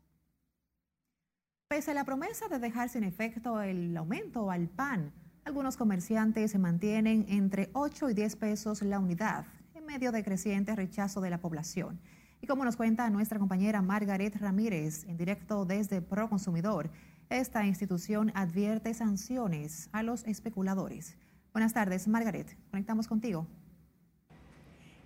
Pese 1.77 1.91
a 1.91 1.95
la 1.95 2.05
promesa 2.05 2.49
de 2.49 2.59
dejar 2.59 2.89
sin 2.89 3.05
efecto 3.05 3.61
el 3.61 3.95
aumento 3.99 4.51
al 4.51 4.67
pan, 4.67 5.13
algunos 5.45 5.77
comerciantes 5.77 6.53
se 6.53 6.59
mantienen 6.59 7.27
entre 7.29 7.69
8 7.75 8.09
y 8.09 8.15
10 8.15 8.37
pesos 8.37 8.81
la 8.81 8.99
unidad 8.99 9.45
en 9.75 9.85
medio 9.85 10.11
de 10.11 10.25
creciente 10.25 10.75
rechazo 10.75 11.21
de 11.21 11.29
la 11.29 11.37
población. 11.37 12.01
Y 12.41 12.47
como 12.47 12.65
nos 12.65 12.77
cuenta 12.77 13.11
nuestra 13.11 13.39
compañera 13.39 13.83
Margaret 13.83 14.35
Ramírez 14.37 15.05
en 15.05 15.19
directo 15.19 15.67
desde 15.67 16.01
Proconsumidor, 16.01 16.91
esta 17.29 17.67
institución 17.67 18.33
advierte 18.35 18.95
sanciones 18.95 19.91
a 19.93 20.03
los 20.03 20.25
especuladores. 20.25 21.19
Buenas 21.53 21.75
tardes, 21.75 22.09
Margaret. 22.09 22.57
Conectamos 22.71 23.07
contigo. 23.07 23.47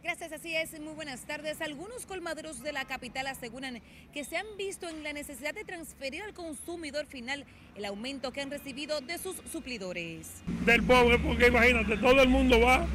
Gracias, 0.02 0.32
así 0.32 0.56
es. 0.56 0.80
Muy 0.80 0.94
buenas 0.94 1.20
tardes. 1.26 1.60
Algunos 1.60 2.06
colmaderos 2.06 2.62
de 2.62 2.72
la 2.72 2.86
capital 2.86 3.26
aseguran 3.26 3.82
que 4.14 4.24
se 4.24 4.38
han 4.38 4.46
visto 4.56 4.88
en 4.88 5.02
la 5.02 5.12
necesidad 5.12 5.54
de 5.54 5.62
transferir 5.62 6.22
al 6.22 6.32
consumidor 6.32 7.04
final 7.04 7.44
el 7.76 7.84
aumento 7.84 8.32
que 8.32 8.40
han 8.40 8.50
recibido 8.50 9.02
de 9.02 9.18
sus 9.18 9.36
suplidores. 9.52 10.42
Del 10.64 10.82
pobre, 10.84 11.18
porque 11.18 11.48
imagínate, 11.48 11.98
todo 11.98 12.22
el 12.22 12.30
mundo 12.30 12.58
va 12.60 12.86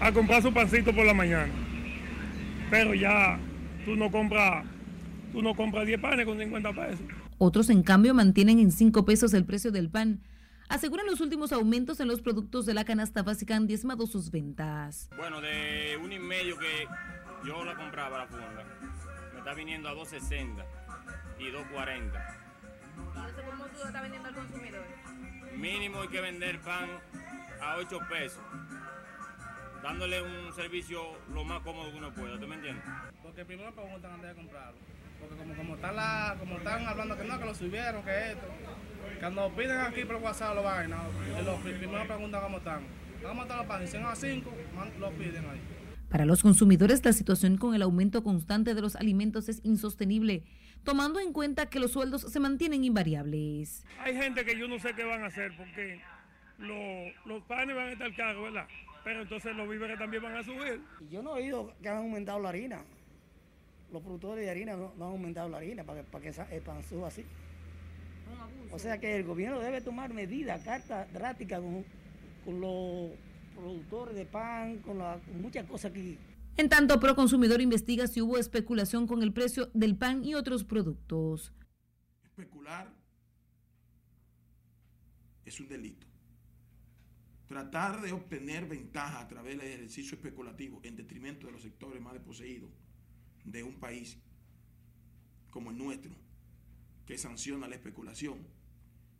a 0.00 0.12
comprar 0.12 0.42
su 0.42 0.52
pancito 0.52 0.94
por 0.94 1.06
la 1.06 1.14
mañana. 1.14 1.50
Pero 2.70 2.92
ya 2.94 3.38
tú 3.86 3.96
no 3.96 4.10
compras, 4.10 4.66
tú 5.32 5.40
no 5.40 5.54
compras 5.54 5.86
10 5.86 6.00
panes 6.00 6.26
con 6.26 6.38
50 6.38 6.72
pesos. 6.74 7.00
Otros, 7.38 7.70
en 7.70 7.82
cambio, 7.82 8.12
mantienen 8.12 8.58
en 8.58 8.72
5 8.72 9.06
pesos 9.06 9.32
el 9.32 9.46
precio 9.46 9.72
del 9.72 9.88
pan 9.88 10.20
aseguran 10.68 11.06
los 11.06 11.20
últimos 11.20 11.52
aumentos 11.52 12.00
en 12.00 12.08
los 12.08 12.20
productos 12.20 12.66
de 12.66 12.74
la 12.74 12.84
canasta 12.84 13.22
básica 13.22 13.56
han 13.56 13.66
diezmado 13.66 14.06
sus 14.06 14.30
ventas. 14.30 15.08
Bueno, 15.16 15.40
de 15.40 15.98
un 16.02 16.12
y 16.12 16.18
medio 16.18 16.58
que 16.58 16.86
yo 17.46 17.64
la 17.64 17.76
compraba 17.76 18.18
la 18.18 18.26
funda, 18.26 18.64
me 19.32 19.38
está 19.38 19.54
viniendo 19.54 19.88
a 19.88 19.94
2.60 19.94 20.64
y 21.38 21.44
2.40. 21.44 22.36
¿Y 22.96 23.50
cómo 23.50 23.64
tú 23.66 23.78
lo 23.78 23.86
estás 23.86 24.02
vendiendo 24.02 24.28
al 24.28 24.34
consumidor? 24.34 24.84
Mínimo 25.56 26.00
hay 26.02 26.08
que 26.08 26.20
vender 26.20 26.60
pan 26.60 26.88
a 27.60 27.76
8 27.76 28.00
pesos, 28.10 28.42
dándole 29.82 30.22
un 30.22 30.52
servicio 30.54 31.02
lo 31.32 31.44
más 31.44 31.62
cómodo 31.62 31.90
que 31.90 31.98
uno 31.98 32.12
pueda, 32.12 32.38
¿tú 32.38 32.46
me 32.46 32.56
entiendes? 32.56 32.84
Porque 33.22 33.44
primero 33.44 33.74
preguntan 33.74 34.12
antes 34.12 34.30
de 34.30 34.34
comprarlo. 34.34 34.78
Porque 35.20 35.36
como, 35.36 35.54
como, 35.54 35.74
están 35.74 35.96
la, 35.96 36.36
como 36.38 36.56
están 36.58 36.86
hablando 36.86 37.16
que 37.16 37.24
no, 37.24 37.38
que 37.38 37.44
lo 37.44 37.54
subieron, 37.54 38.02
que 38.02 38.32
esto. 38.32 38.46
Cuando 39.20 39.50
piden 39.50 39.78
aquí 39.80 40.04
por 40.04 40.16
WhatsApp 40.16 40.54
los 40.54 40.64
vainas, 40.64 41.00
los 41.44 41.60
primeros 41.60 42.06
preguntan 42.06 42.42
cómo 42.42 42.58
están. 42.58 42.80
¿Cómo 43.22 43.42
están 43.42 43.58
los 43.58 43.66
panes? 43.66 43.90
Si 43.90 43.96
a 43.96 44.14
5, 44.14 44.52
lo 45.00 45.10
piden 45.12 45.44
ahí. 45.48 45.60
Para 46.08 46.24
los 46.24 46.42
consumidores, 46.42 47.04
la 47.04 47.12
situación 47.12 47.56
con 47.56 47.74
el 47.74 47.82
aumento 47.82 48.22
constante 48.22 48.74
de 48.74 48.80
los 48.80 48.94
alimentos 48.94 49.48
es 49.48 49.60
insostenible, 49.64 50.44
tomando 50.84 51.18
en 51.18 51.32
cuenta 51.32 51.66
que 51.66 51.80
los 51.80 51.92
sueldos 51.92 52.22
se 52.22 52.40
mantienen 52.40 52.84
invariables. 52.84 53.84
Hay 54.00 54.14
gente 54.14 54.44
que 54.44 54.56
yo 54.56 54.68
no 54.68 54.78
sé 54.78 54.94
qué 54.94 55.04
van 55.04 55.24
a 55.24 55.26
hacer 55.26 55.56
porque 55.56 56.00
los, 56.58 57.26
los 57.26 57.42
panes 57.44 57.74
van 57.74 57.88
a 57.88 57.92
estar 57.92 58.14
caros, 58.14 58.44
¿verdad? 58.44 58.68
Pero 59.02 59.22
entonces 59.22 59.56
los 59.56 59.68
víveres 59.68 59.98
también 59.98 60.22
van 60.22 60.36
a 60.36 60.42
subir. 60.42 60.80
Yo 61.10 61.22
no 61.22 61.36
he 61.36 61.42
oído 61.42 61.72
que 61.82 61.88
han 61.88 61.98
aumentado 61.98 62.38
la 62.38 62.50
harina. 62.50 62.84
Los 63.92 64.02
productores 64.02 64.44
de 64.44 64.50
harina 64.50 64.76
no, 64.76 64.92
han 64.96 65.02
aumentado 65.02 65.48
la 65.48 65.58
harina 65.58 65.84
para 65.84 66.02
que, 66.02 66.10
para 66.10 66.30
que 66.30 66.56
el 66.56 66.62
pan 66.62 66.82
suba 66.82 67.08
así. 67.08 67.24
O 68.72 68.78
sea 68.78 68.98
que 68.98 69.16
el 69.16 69.24
gobierno 69.24 69.60
debe 69.60 69.80
tomar 69.80 70.12
medidas, 70.12 70.62
cartas 70.62 71.12
drásticas 71.12 71.60
con, 71.60 72.60
los 72.60 73.10
productores 73.54 74.14
de 74.14 74.26
pan, 74.26 74.78
con, 74.78 74.98
muchas 75.40 75.66
cosas 75.66 75.92
que... 75.92 76.18
En 76.56 76.68
tanto, 76.68 76.98
Proconsumidor 76.98 77.60
investiga 77.60 78.06
si 78.06 78.20
hubo 78.20 78.38
especulación 78.38 79.06
con 79.06 79.22
el 79.22 79.32
precio 79.32 79.70
del 79.74 79.96
pan 79.96 80.24
y 80.24 80.34
otros 80.34 80.64
productos. 80.64 81.52
Especular 82.24 82.92
es 85.44 85.60
un 85.60 85.68
delito. 85.68 86.06
Tratar 87.46 88.00
de 88.00 88.12
obtener 88.12 88.66
ventaja 88.66 89.20
a 89.20 89.28
través 89.28 89.58
del 89.58 89.68
ejercicio 89.68 90.16
especulativo 90.16 90.80
en 90.82 90.96
detrimento 90.96 91.46
de 91.46 91.52
los 91.52 91.62
sectores 91.62 92.02
más 92.02 92.14
desposeídos 92.14 92.70
de 93.46 93.62
un 93.62 93.74
país 93.74 94.18
como 95.50 95.70
el 95.70 95.78
nuestro 95.78 96.12
que 97.06 97.16
sanciona 97.16 97.68
la 97.68 97.76
especulación, 97.76 98.38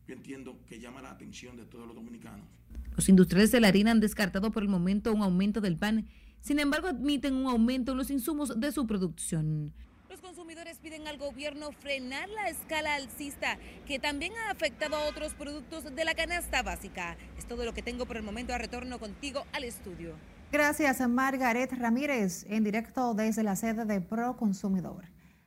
yo 0.07 0.15
entiendo 0.15 0.59
que 0.67 0.79
llama 0.81 1.01
la 1.01 1.11
atención 1.11 1.57
de 1.57 1.65
todos 1.65 1.87
los 1.87 1.97
dominicanos. 1.97 2.47
Los 2.95 3.09
industriales 3.09 3.53
de 3.53 3.61
la 3.61 3.69
harina 3.69 3.93
han 3.93 4.01
descartado 4.01 4.51
por 4.51 4.63
el 4.63 4.69
momento 4.69 5.13
un 5.13 5.23
aumento 5.23 5.61
del 5.61 5.77
pan, 5.77 6.09
sin 6.41 6.59
embargo 6.59 6.89
admiten 6.89 7.35
un 7.35 7.47
aumento 7.47 7.93
en 7.93 7.99
los 7.99 8.11
insumos 8.11 8.61
de 8.61 8.73
su 8.73 8.87
producción. 8.87 9.73
Los 10.09 10.21
consumidores 10.21 10.79
piden 10.79 11.07
al 11.09 11.19
gobierno 11.19 11.73
frenar 11.73 12.29
la 12.29 12.49
escala 12.49 12.95
alcista 12.95 13.59
que 13.87 13.99
también 13.99 14.33
ha 14.37 14.51
afectado 14.51 14.97
a 14.97 15.09
otros 15.09 15.35
productos 15.35 15.95
de 15.95 16.05
la 16.05 16.15
canasta 16.15 16.63
básica. 16.63 17.17
Es 17.37 17.47
todo 17.47 17.65
lo 17.65 17.75
que 17.75 17.83
tengo 17.83 18.07
por 18.07 18.17
el 18.17 18.23
momento. 18.23 18.55
A 18.55 18.59
retorno 18.59 18.99
contigo 18.99 19.45
al 19.53 19.65
estudio. 19.65 20.17
Gracias 20.57 21.07
Margaret 21.07 21.71
Ramírez, 21.75 22.47
en 22.49 22.65
directo 22.65 23.13
desde 23.13 23.43
la 23.43 23.57
sede 23.57 23.85
de 23.85 24.01
Pro 24.01 24.39
Consumidor. 24.39 25.05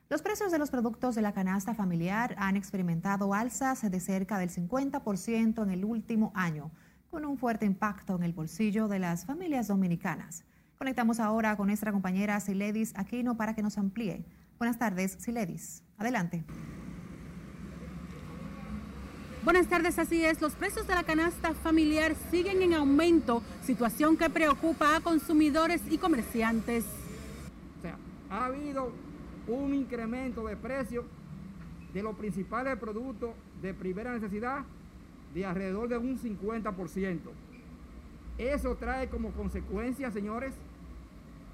Los 0.07 0.21
precios 0.21 0.51
de 0.51 0.59
los 0.59 0.69
productos 0.69 1.15
de 1.15 1.23
la 1.23 1.33
canasta 1.33 1.73
familiar 1.73 2.35
han 2.37 2.55
experimentado 2.55 3.33
alzas 3.33 3.89
de 3.89 3.99
cerca 3.99 4.37
del 4.37 4.51
50% 4.51 5.63
en 5.63 5.69
el 5.71 5.83
último 5.83 6.31
año, 6.35 6.69
con 7.09 7.25
un 7.25 7.39
fuerte 7.39 7.65
impacto 7.65 8.17
en 8.17 8.21
el 8.21 8.33
bolsillo 8.33 8.87
de 8.87 8.99
las 8.99 9.25
familias 9.25 9.67
dominicanas. 9.67 10.45
Conectamos 10.77 11.19
ahora 11.19 11.57
con 11.57 11.65
nuestra 11.65 11.91
compañera 11.91 12.39
Siledis 12.39 12.93
Aquino 12.95 13.35
para 13.35 13.55
que 13.55 13.63
nos 13.63 13.79
amplíe. 13.79 14.27
Buenas 14.59 14.77
tardes, 14.77 15.17
Siledis. 15.19 15.81
Adelante. 15.97 16.45
Buenas 19.43 19.67
tardes, 19.67 19.97
así 19.97 20.25
es. 20.25 20.41
Los 20.41 20.53
precios 20.53 20.85
de 20.85 20.93
la 20.93 21.03
canasta 21.03 21.53
familiar 21.53 22.13
siguen 22.29 22.61
en 22.61 22.73
aumento, 22.73 23.41
situación 23.63 24.17
que 24.17 24.29
preocupa 24.29 24.97
a 24.97 24.99
consumidores 24.99 25.81
y 25.89 25.97
comerciantes. 25.97 26.83
O 27.77 27.81
sea, 27.81 27.95
ha 28.29 28.47
habido 28.47 28.91
un 29.47 29.73
incremento 29.73 30.45
de 30.45 30.57
precios 30.57 31.05
de 31.93 32.03
los 32.03 32.17
principales 32.17 32.77
productos 32.77 33.29
de 33.61 33.73
primera 33.73 34.13
necesidad 34.13 34.65
de 35.33 35.45
alrededor 35.45 35.87
de 35.87 35.97
un 35.97 36.19
50%. 36.19 37.19
Eso 38.37 38.75
trae 38.75 39.07
como 39.07 39.31
consecuencia, 39.31 40.11
señores, 40.11 40.53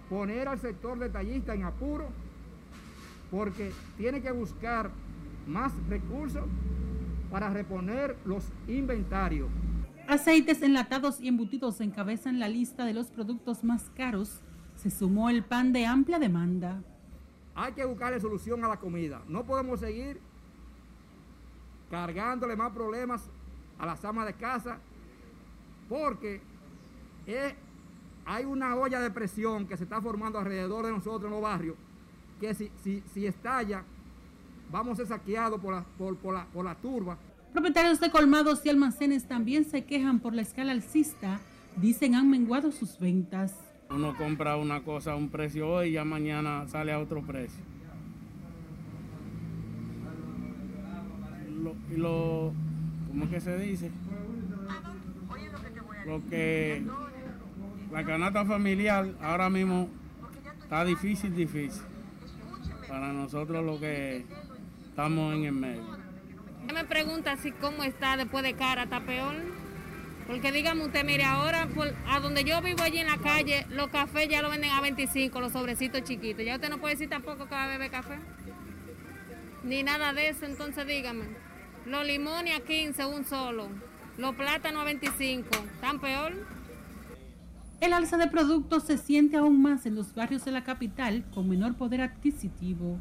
poner 0.10 0.48
al 0.48 0.60
sector 0.60 0.98
detallista 0.98 1.54
en 1.54 1.63
apuro 1.63 2.08
porque 3.30 3.71
tiene 3.95 4.21
que 4.21 4.32
buscar 4.32 4.89
más 5.45 5.71
recursos 5.88 6.45
para 7.31 7.49
reponer 7.49 8.17
los 8.25 8.45
inventarios. 8.67 9.49
Aceites 10.07 10.61
enlatados 10.61 11.19
y 11.19 11.27
embutidos 11.27 11.81
encabezan 11.81 12.39
la 12.39 12.47
lista 12.47 12.85
de 12.85 12.93
los 12.93 13.07
productos 13.07 13.63
más 13.63 13.89
caros. 13.95 14.41
Se 14.75 14.91
sumó 14.91 15.29
el 15.29 15.43
pan 15.43 15.73
de 15.73 15.85
amplia 15.85 16.19
demanda. 16.19 16.83
Hay 17.55 17.73
que 17.73 17.85
buscarle 17.85 18.19
solución 18.19 18.63
a 18.63 18.67
la 18.67 18.77
comida. 18.77 19.21
No 19.27 19.43
podemos 19.43 19.79
seguir 19.79 20.19
cargándole 21.89 22.55
más 22.55 22.71
problemas 22.71 23.29
a 23.79 23.85
las 23.85 24.03
amas 24.05 24.25
de 24.25 24.33
casa 24.33 24.79
porque 25.89 26.41
hay 28.25 28.45
una 28.45 28.75
olla 28.75 28.99
de 28.99 29.09
presión 29.11 29.67
que 29.67 29.77
se 29.77 29.83
está 29.83 30.01
formando 30.01 30.39
alrededor 30.39 30.85
de 30.85 30.91
nosotros 30.91 31.25
en 31.25 31.31
los 31.31 31.41
barrios 31.41 31.75
que 32.39 32.53
si, 32.53 32.71
si, 32.83 33.03
si 33.13 33.25
estalla 33.25 33.83
vamos 34.71 34.93
a 34.93 34.95
ser 34.97 35.08
saqueados 35.08 35.60
por 35.60 35.73
la, 35.73 35.84
por, 35.97 36.17
por, 36.17 36.34
la, 36.34 36.45
por 36.45 36.65
la 36.65 36.75
turba. 36.75 37.17
Propietarios 37.54 37.99
de 37.99 38.12
colmados 38.12 38.65
y 38.65 38.69
almacenes 38.69 39.28
también 39.28 39.63
se 39.65 39.86
quejan 39.86 40.19
por 40.19 40.34
la 40.34 40.41
escala 40.41 40.71
alcista. 40.71 41.39
Dicen 41.78 42.15
han 42.15 42.30
menguado 42.30 42.71
sus 42.71 42.99
ventas. 42.99 43.54
Uno 43.89 44.15
compra 44.17 44.58
una 44.58 44.84
cosa 44.84 45.13
a 45.13 45.15
un 45.15 45.30
precio 45.30 45.69
hoy 45.69 45.89
y 45.89 45.91
ya 45.93 46.04
mañana 46.04 46.67
sale 46.67 46.91
a 46.91 46.99
otro 46.99 47.21
precio. 47.21 47.63
Lo, 51.63 51.75
y 51.93 51.97
lo, 51.97 52.54
¿cómo 53.08 53.23
es 53.25 53.30
que 53.30 53.41
se 53.41 53.58
dice? 53.58 53.91
Lo 56.06 56.21
que 56.30 56.84
la 57.91 58.06
canasta 58.06 58.45
familiar 58.45 59.13
ahora 59.21 59.49
mismo 59.49 59.89
está 60.62 60.84
difícil, 60.84 61.34
difícil. 61.36 61.82
Para 62.88 63.13
nosotros 63.13 63.65
lo 63.65 63.80
que 63.80 64.25
estamos 64.95 65.36
en 65.36 65.43
el 65.43 65.51
medio. 65.51 65.84
Me 66.73 66.86
pregunta 66.86 67.36
si 67.36 67.51
cómo 67.51 67.84
está 67.84 68.15
después 68.15 68.45
de 68.45 68.53
cara, 68.53 68.84
está 68.84 69.01
peor. 69.01 69.36
Porque 70.25 70.53
dígame 70.53 70.86
usted, 70.86 71.03
mire, 71.03 71.25
ahora 71.25 71.67
a 72.08 72.19
donde 72.21 72.45
yo 72.45 72.62
vivo 72.62 72.81
allí 72.81 72.99
en 72.99 73.08
la 73.08 73.17
calle, 73.17 73.67
los 73.71 73.89
cafés 73.89 74.29
ya 74.29 74.41
lo 74.41 74.49
venden 74.49 74.71
a 74.71 74.79
25, 74.79 75.41
los 75.41 75.51
sobrecitos 75.51 76.01
chiquitos. 76.03 76.45
Ya 76.45 76.55
usted 76.55 76.69
no 76.69 76.77
puede 76.79 76.93
decir 76.93 77.10
tampoco 77.10 77.43
que 77.43 77.55
va 77.55 77.65
a 77.65 77.67
beber 77.67 77.91
café. 77.91 78.19
Ni 79.65 79.84
nada 79.84 80.13
de 80.13 80.29
eso, 80.29 80.45
entonces 80.45 80.88
dígame. 80.88 81.25
Los 81.86 82.08
limones 82.08 82.58
a 82.58 82.62
15, 82.62 83.05
un 83.05 83.25
solo. 83.25 83.67
Los 84.17 84.34
plátanos 84.36 84.81
a 84.81 84.86
25, 84.86 85.49
¿tan 85.81 85.99
peor? 85.99 86.31
El 87.81 87.91
alza 87.91 88.15
de 88.15 88.27
productos 88.27 88.86
se 88.86 88.97
siente 88.97 89.36
aún 89.36 89.62
más 89.62 89.86
en 89.86 89.95
los 89.95 90.15
barrios 90.15 90.45
de 90.45 90.51
la 90.51 90.63
capital 90.63 91.25
con 91.34 91.49
menor 91.49 91.75
poder 91.75 91.99
adquisitivo. 91.99 92.97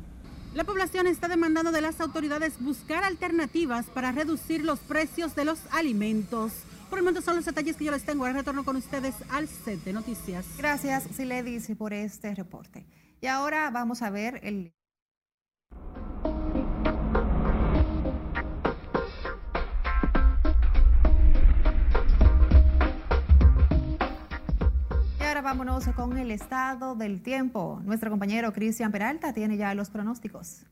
La 0.55 0.63
población 0.63 1.09
está 1.09 1.27
demandando 1.27 1.73
de 1.73 1.81
las 1.81 2.01
autoridades 2.01 2.63
buscar 2.63 3.03
alternativas 3.03 3.87
para 3.87 4.13
reducir 4.13 4.65
los 4.65 4.79
precios 4.79 5.35
de 5.35 5.45
los 5.45 5.59
alimentos. 5.73 6.53
Por 6.89 7.01
el 7.01 7.05
momento 7.05 7.23
son 7.23 7.35
los 7.35 7.45
detalles 7.45 7.75
que 7.77 7.85
yo 7.85 7.91
les 7.91 8.05
tengo. 8.05 8.25
Ahora 8.25 8.39
retorno 8.39 8.65
con 8.65 8.77
ustedes 8.77 9.17
al 9.31 9.49
set 9.49 9.83
de 9.83 9.93
noticias. 9.93 10.47
Gracias, 10.57 11.09
Siledis, 11.13 11.69
por 11.77 11.93
este 11.93 12.37
reporte. 12.37 12.87
Y 13.21 13.27
ahora 13.27 13.69
vamos 13.71 14.03
a 14.03 14.11
ver 14.11 14.39
el... 14.45 14.73
vámonos 25.45 25.85
con 25.95 26.17
el 26.17 26.31
estado 26.31 26.95
del 26.95 27.23
tiempo. 27.23 27.79
Nuestro 27.85 28.11
compañero 28.11 28.51
Cristian 28.55 28.91
Peralta 28.91 29.35
tiene 29.35 29.59
ya 29.59 29.75
los 29.75 29.91
pronósticos. 29.91 30.63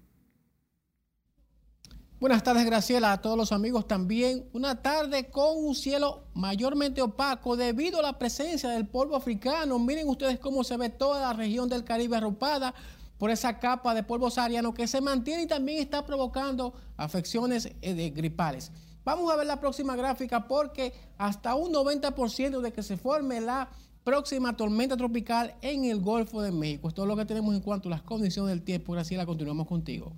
Buenas 2.18 2.42
tardes, 2.42 2.64
Graciela, 2.64 3.12
a 3.12 3.20
todos 3.20 3.36
los 3.36 3.52
amigos 3.52 3.86
también. 3.86 4.48
Una 4.54 4.80
tarde 4.80 5.28
con 5.28 5.62
un 5.62 5.74
cielo 5.74 6.24
mayormente 6.32 7.02
opaco 7.02 7.54
debido 7.54 7.98
a 7.98 8.02
la 8.02 8.18
presencia 8.18 8.70
del 8.70 8.88
polvo 8.88 9.14
africano. 9.14 9.78
Miren 9.78 10.08
ustedes 10.08 10.38
cómo 10.38 10.64
se 10.64 10.78
ve 10.78 10.88
toda 10.88 11.20
la 11.20 11.32
región 11.34 11.68
del 11.68 11.84
Caribe 11.84 12.16
arropada 12.16 12.74
por 13.18 13.30
esa 13.30 13.58
capa 13.58 13.92
de 13.92 14.02
polvo 14.02 14.30
sahariano 14.30 14.72
que 14.72 14.86
se 14.86 15.02
mantiene 15.02 15.42
y 15.42 15.46
también 15.46 15.82
está 15.82 16.06
provocando 16.06 16.72
afecciones 16.96 17.70
eh, 17.82 18.10
gripales. 18.16 18.72
Vamos 19.04 19.30
a 19.30 19.36
ver 19.36 19.46
la 19.46 19.60
próxima 19.60 19.96
gráfica 19.96 20.48
porque 20.48 20.94
hasta 21.18 21.56
un 21.56 21.74
90% 21.74 22.60
de 22.60 22.72
que 22.72 22.82
se 22.82 22.96
forme 22.96 23.40
la 23.42 23.68
próxima 24.04 24.56
tormenta 24.56 24.96
tropical 24.96 25.54
en 25.62 25.84
el 25.84 26.00
Golfo 26.00 26.42
de 26.42 26.52
México. 26.52 26.88
Esto 26.88 27.02
es 27.02 27.08
lo 27.08 27.16
que 27.16 27.24
tenemos 27.24 27.54
en 27.54 27.60
cuanto 27.60 27.88
a 27.88 27.90
las 27.90 28.02
condiciones 28.02 28.50
del 28.50 28.62
tiempo. 28.62 28.92
Graciela, 28.92 29.26
continuamos 29.26 29.66
contigo. 29.66 30.14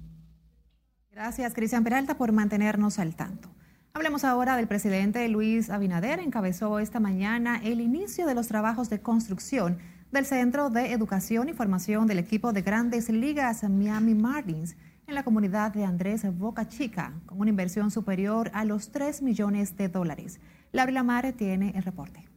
Gracias, 1.10 1.54
Cristian 1.54 1.84
Peralta, 1.84 2.16
por 2.16 2.32
mantenernos 2.32 2.98
al 2.98 3.14
tanto. 3.14 3.48
Hablemos 3.92 4.24
ahora 4.24 4.56
del 4.56 4.66
presidente 4.66 5.28
Luis 5.28 5.70
Abinader. 5.70 6.18
Encabezó 6.18 6.80
esta 6.80 6.98
mañana 6.98 7.60
el 7.62 7.80
inicio 7.80 8.26
de 8.26 8.34
los 8.34 8.48
trabajos 8.48 8.90
de 8.90 9.00
construcción 9.00 9.78
del 10.10 10.26
Centro 10.26 10.70
de 10.70 10.92
Educación 10.92 11.48
y 11.48 11.52
Formación 11.52 12.08
del 12.08 12.18
equipo 12.18 12.52
de 12.52 12.62
Grandes 12.62 13.08
Ligas 13.08 13.62
Miami 13.62 14.14
Marlins 14.14 14.76
en 15.06 15.14
la 15.14 15.22
comunidad 15.22 15.72
de 15.72 15.84
Andrés 15.84 16.24
Boca 16.36 16.66
Chica, 16.66 17.12
con 17.26 17.40
una 17.40 17.50
inversión 17.50 17.90
superior 17.90 18.50
a 18.54 18.64
los 18.64 18.90
3 18.90 19.22
millones 19.22 19.76
de 19.76 19.88
dólares. 19.88 20.40
Laura 20.72 21.02
Mare 21.02 21.32
tiene 21.32 21.72
el 21.76 21.82
reporte. 21.82 22.33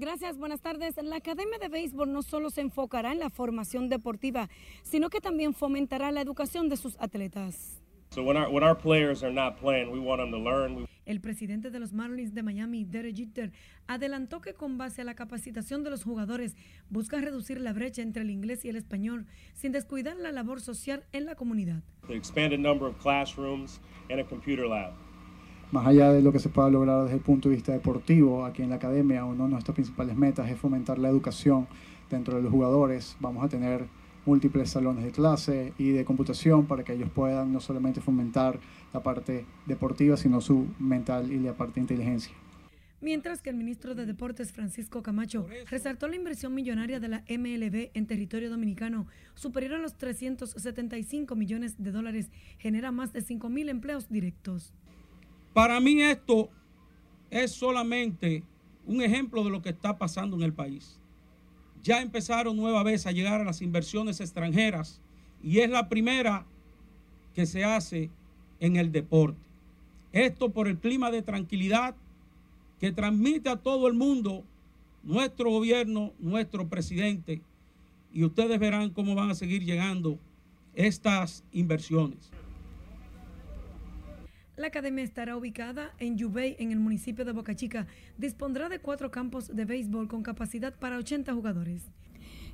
Gracias, 0.00 0.38
buenas 0.38 0.62
tardes. 0.62 0.96
La 1.02 1.16
Academia 1.16 1.58
de 1.58 1.68
Béisbol 1.68 2.10
no 2.10 2.22
solo 2.22 2.48
se 2.48 2.62
enfocará 2.62 3.12
en 3.12 3.18
la 3.18 3.28
formación 3.28 3.90
deportiva, 3.90 4.48
sino 4.82 5.10
que 5.10 5.20
también 5.20 5.52
fomentará 5.52 6.10
la 6.10 6.22
educación 6.22 6.70
de 6.70 6.78
sus 6.78 6.96
atletas. 7.00 7.82
El 11.04 11.20
presidente 11.20 11.70
de 11.70 11.78
los 11.78 11.92
Marlins 11.92 12.32
de 12.32 12.42
Miami, 12.42 12.84
Derek 12.86 13.14
Jeter, 13.14 13.52
adelantó 13.88 14.40
que 14.40 14.54
con 14.54 14.78
base 14.78 15.02
a 15.02 15.04
la 15.04 15.14
capacitación 15.14 15.84
de 15.84 15.90
los 15.90 16.02
jugadores 16.02 16.56
buscan 16.88 17.22
reducir 17.22 17.60
la 17.60 17.74
brecha 17.74 18.00
entre 18.00 18.22
el 18.22 18.30
inglés 18.30 18.64
y 18.64 18.70
el 18.70 18.76
español 18.76 19.26
sin 19.52 19.70
descuidar 19.70 20.16
la 20.16 20.32
labor 20.32 20.62
social 20.62 21.04
en 21.12 21.26
la 21.26 21.34
comunidad. 21.34 21.82
The 22.08 22.16
expanded 22.16 22.60
number 22.60 22.88
of 22.88 22.96
classrooms 23.02 23.82
and 24.08 24.18
a 24.18 24.24
computer 24.24 24.66
lab 24.66 24.94
más 25.72 25.86
allá 25.86 26.12
de 26.12 26.22
lo 26.22 26.32
que 26.32 26.38
se 26.38 26.48
pueda 26.48 26.68
lograr 26.68 27.04
desde 27.04 27.16
el 27.16 27.22
punto 27.22 27.48
de 27.48 27.54
vista 27.54 27.72
deportivo, 27.72 28.44
aquí 28.44 28.62
en 28.62 28.70
la 28.70 28.76
academia 28.76 29.24
una 29.24 29.44
de 29.44 29.50
nuestras 29.50 29.74
principales 29.74 30.16
metas 30.16 30.50
es 30.50 30.58
fomentar 30.58 30.98
la 30.98 31.08
educación 31.08 31.68
dentro 32.10 32.36
de 32.36 32.42
los 32.42 32.50
jugadores. 32.50 33.16
Vamos 33.20 33.44
a 33.44 33.48
tener 33.48 33.86
múltiples 34.26 34.70
salones 34.70 35.04
de 35.04 35.12
clase 35.12 35.72
y 35.78 35.90
de 35.90 36.04
computación 36.04 36.66
para 36.66 36.82
que 36.84 36.92
ellos 36.92 37.10
puedan 37.10 37.52
no 37.52 37.60
solamente 37.60 38.00
fomentar 38.00 38.58
la 38.92 39.02
parte 39.02 39.46
deportiva, 39.66 40.16
sino 40.16 40.40
su 40.40 40.66
mental 40.78 41.30
y 41.32 41.38
la 41.38 41.54
parte 41.54 41.74
de 41.76 41.80
inteligencia. 41.82 42.34
Mientras 43.00 43.40
que 43.40 43.48
el 43.48 43.56
ministro 43.56 43.94
de 43.94 44.04
Deportes 44.04 44.52
Francisco 44.52 45.02
Camacho 45.02 45.46
resaltó 45.70 46.06
la 46.06 46.16
inversión 46.16 46.54
millonaria 46.54 47.00
de 47.00 47.08
la 47.08 47.24
MLB 47.30 47.90
en 47.94 48.06
territorio 48.06 48.50
dominicano, 48.50 49.06
superior 49.34 49.74
a 49.74 49.78
los 49.78 49.96
375 49.96 51.34
millones 51.34 51.82
de 51.82 51.92
dólares, 51.92 52.30
genera 52.58 52.92
más 52.92 53.14
de 53.14 53.22
5 53.22 53.48
mil 53.48 53.70
empleos 53.70 54.10
directos. 54.10 54.74
Para 55.52 55.80
mí 55.80 56.00
esto 56.00 56.48
es 57.30 57.52
solamente 57.52 58.44
un 58.86 59.02
ejemplo 59.02 59.44
de 59.44 59.50
lo 59.50 59.62
que 59.62 59.70
está 59.70 59.98
pasando 59.98 60.36
en 60.36 60.42
el 60.42 60.52
país. 60.52 60.98
Ya 61.82 62.02
empezaron 62.02 62.56
nueva 62.56 62.82
vez 62.82 63.06
a 63.06 63.12
llegar 63.12 63.40
a 63.40 63.44
las 63.44 63.62
inversiones 63.62 64.20
extranjeras 64.20 65.00
y 65.42 65.60
es 65.60 65.70
la 65.70 65.88
primera 65.88 66.46
que 67.34 67.46
se 67.46 67.64
hace 67.64 68.10
en 68.58 68.76
el 68.76 68.92
deporte. 68.92 69.40
Esto 70.12 70.50
por 70.50 70.68
el 70.68 70.78
clima 70.78 71.10
de 71.10 71.22
tranquilidad 71.22 71.94
que 72.78 72.92
transmite 72.92 73.48
a 73.48 73.56
todo 73.56 73.88
el 73.88 73.94
mundo 73.94 74.44
nuestro 75.02 75.50
gobierno, 75.50 76.12
nuestro 76.18 76.68
presidente, 76.68 77.42
y 78.12 78.24
ustedes 78.24 78.58
verán 78.58 78.90
cómo 78.90 79.14
van 79.14 79.30
a 79.30 79.34
seguir 79.34 79.64
llegando 79.64 80.18
estas 80.74 81.44
inversiones. 81.52 82.30
La 84.60 84.66
academia 84.66 85.02
estará 85.02 85.38
ubicada 85.38 85.94
en 85.98 86.18
Yubey, 86.18 86.54
en 86.58 86.70
el 86.70 86.78
municipio 86.78 87.24
de 87.24 87.32
Boca 87.32 87.56
Chica. 87.56 87.86
Dispondrá 88.18 88.68
de 88.68 88.78
cuatro 88.78 89.10
campos 89.10 89.48
de 89.56 89.64
béisbol 89.64 90.06
con 90.06 90.22
capacidad 90.22 90.74
para 90.74 90.98
80 90.98 91.32
jugadores. 91.32 91.90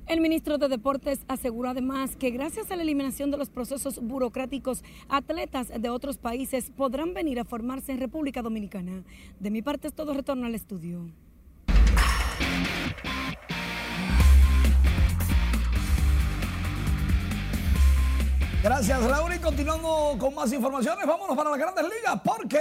El 0.07 0.21
ministro 0.21 0.57
de 0.57 0.69
Deportes 0.69 1.25
aseguró 1.27 1.67
además 1.67 2.15
que 2.15 2.29
gracias 2.29 2.71
a 2.71 2.77
la 2.77 2.83
eliminación 2.83 3.29
de 3.29 3.35
los 3.35 3.49
procesos 3.49 3.99
burocráticos, 3.99 4.85
atletas 5.09 5.67
de 5.67 5.89
otros 5.89 6.17
países 6.17 6.71
podrán 6.71 7.13
venir 7.13 7.41
a 7.41 7.43
formarse 7.43 7.91
en 7.91 7.99
República 7.99 8.41
Dominicana. 8.41 9.03
De 9.41 9.51
mi 9.51 9.61
parte 9.61 9.89
es 9.89 9.93
todo, 9.93 10.13
retorno 10.13 10.45
al 10.45 10.55
estudio. 10.55 11.11
Gracias, 18.67 19.01
Laura. 19.01 19.33
Y 19.33 19.39
continuando 19.39 20.17
con 20.19 20.35
más 20.35 20.51
informaciones, 20.51 21.07
vámonos 21.07 21.37
para 21.37 21.51
las 21.51 21.57
grandes 21.57 21.85
ligas 21.85 22.19
porque 22.21 22.59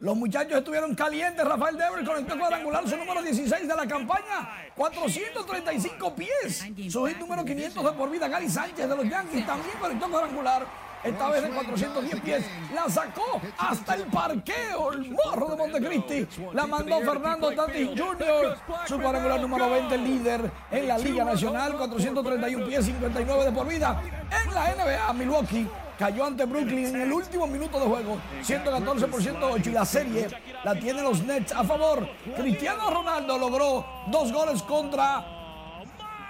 los 0.00 0.16
muchachos 0.16 0.58
estuvieron 0.58 0.96
calientes. 0.96 1.44
Rafael 1.44 1.78
Devers 1.78 2.08
conectó 2.08 2.36
cuadrangular 2.36 2.88
su 2.88 2.96
número 2.96 3.22
16 3.22 3.68
de 3.68 3.76
la 3.76 3.86
campaña. 3.86 4.72
435 4.74 6.14
pies. 6.16 6.66
Su 6.90 7.06
hit 7.06 7.18
número 7.18 7.44
500 7.44 7.84
de 7.84 7.92
por 7.92 8.10
vida. 8.10 8.26
Gary 8.26 8.50
Sánchez 8.50 8.88
de 8.88 8.96
los 8.96 9.08
Yankees 9.08 9.46
también 9.46 9.76
conectó 9.80 10.10
cuadrangular. 10.10 10.87
Esta 11.04 11.30
vez 11.30 11.42
de 11.42 11.50
410 11.50 12.20
pies. 12.20 12.44
La 12.74 12.88
sacó 12.88 13.40
hasta 13.56 13.94
el 13.94 14.04
parqueo. 14.04 14.92
El 14.92 15.10
morro 15.12 15.48
de 15.48 15.56
Montecristi. 15.56 16.26
La 16.52 16.66
mandó 16.66 17.00
Fernando 17.00 17.50
Tatis 17.52 17.88
Jr. 17.88 18.56
Su 18.86 19.00
cuadrangular 19.00 19.40
número 19.40 19.70
20, 19.70 19.98
líder 19.98 20.50
en 20.70 20.88
la 20.88 20.98
Liga 20.98 21.24
Nacional. 21.24 21.76
431 21.76 22.66
pies, 22.66 22.84
59 22.84 23.44
de 23.44 23.52
por 23.52 23.66
vida. 23.66 24.02
En 24.44 24.54
la 24.54 24.74
NBA, 24.74 25.12
Milwaukee 25.14 25.68
cayó 25.98 26.24
ante 26.24 26.44
Brooklyn 26.44 26.86
en 26.86 27.00
el 27.02 27.12
último 27.12 27.46
minuto 27.48 27.80
de 27.80 27.86
juego, 27.86 28.18
114 28.42 29.08
por 29.08 29.20
108 29.20 29.70
y 29.70 29.72
la 29.72 29.84
serie 29.84 30.28
la 30.62 30.78
tienen 30.78 31.02
los 31.02 31.22
Nets 31.24 31.52
a 31.52 31.64
favor. 31.64 32.08
Cristiano 32.36 32.88
Ronaldo 32.88 33.36
logró 33.36 33.84
dos 34.06 34.32
goles 34.32 34.62
contra 34.62 35.37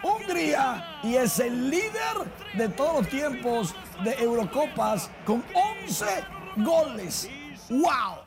Hungría 0.02 1.00
y 1.02 1.14
es 1.16 1.38
el 1.40 1.70
líder 1.70 2.16
de 2.56 2.68
todos 2.68 3.00
los 3.02 3.08
tiempos 3.08 3.74
de 4.04 4.12
Eurocopas 4.22 5.10
con 5.24 5.42
11 5.84 6.04
goles. 6.58 7.28
¡Wow! 7.70 8.22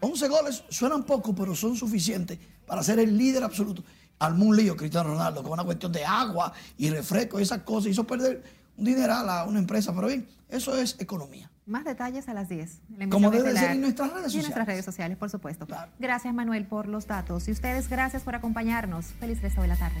11 0.00 0.28
goles 0.28 0.64
suenan 0.68 1.04
poco, 1.04 1.34
pero 1.34 1.54
son 1.54 1.76
suficientes 1.76 2.38
para 2.66 2.82
ser 2.82 2.98
el 2.98 3.16
líder 3.16 3.42
absoluto. 3.44 3.82
Armó 4.18 4.46
un 4.46 4.56
lío 4.56 4.76
Cristiano 4.76 5.10
Ronaldo 5.10 5.42
con 5.42 5.52
una 5.52 5.64
cuestión 5.64 5.92
de 5.92 6.04
agua 6.04 6.52
y 6.78 6.88
refresco 6.90 7.38
y 7.38 7.42
esas 7.42 7.60
cosas. 7.62 7.90
Hizo 7.90 8.04
perder 8.06 8.42
un 8.76 8.84
dineral 8.84 9.28
a 9.28 9.44
una 9.44 9.58
empresa, 9.58 9.94
pero 9.94 10.06
bien, 10.08 10.26
eso 10.48 10.76
es 10.76 10.96
economía. 10.98 11.50
Más 11.66 11.84
detalles 11.84 12.28
a 12.28 12.34
las 12.34 12.48
10. 12.48 12.80
La 12.96 13.08
Como 13.08 13.30
debe 13.30 13.48
estelar. 13.48 13.64
ser 13.64 13.72
en 13.72 13.80
nuestras 13.82 14.08
redes 14.12 14.22
Y 14.22 14.24
en 14.24 14.24
sociales. 14.30 14.44
nuestras 14.46 14.66
redes 14.66 14.84
sociales, 14.84 15.16
por 15.18 15.30
supuesto. 15.30 15.66
Gracias, 15.98 16.32
Manuel, 16.32 16.66
por 16.66 16.86
los 16.86 17.06
datos. 17.06 17.48
Y 17.48 17.52
ustedes, 17.52 17.88
gracias 17.88 18.22
por 18.22 18.34
acompañarnos. 18.36 19.06
Feliz 19.18 19.42
resto 19.42 19.62
de 19.62 19.68
la 19.68 19.76
tarde. 19.76 20.00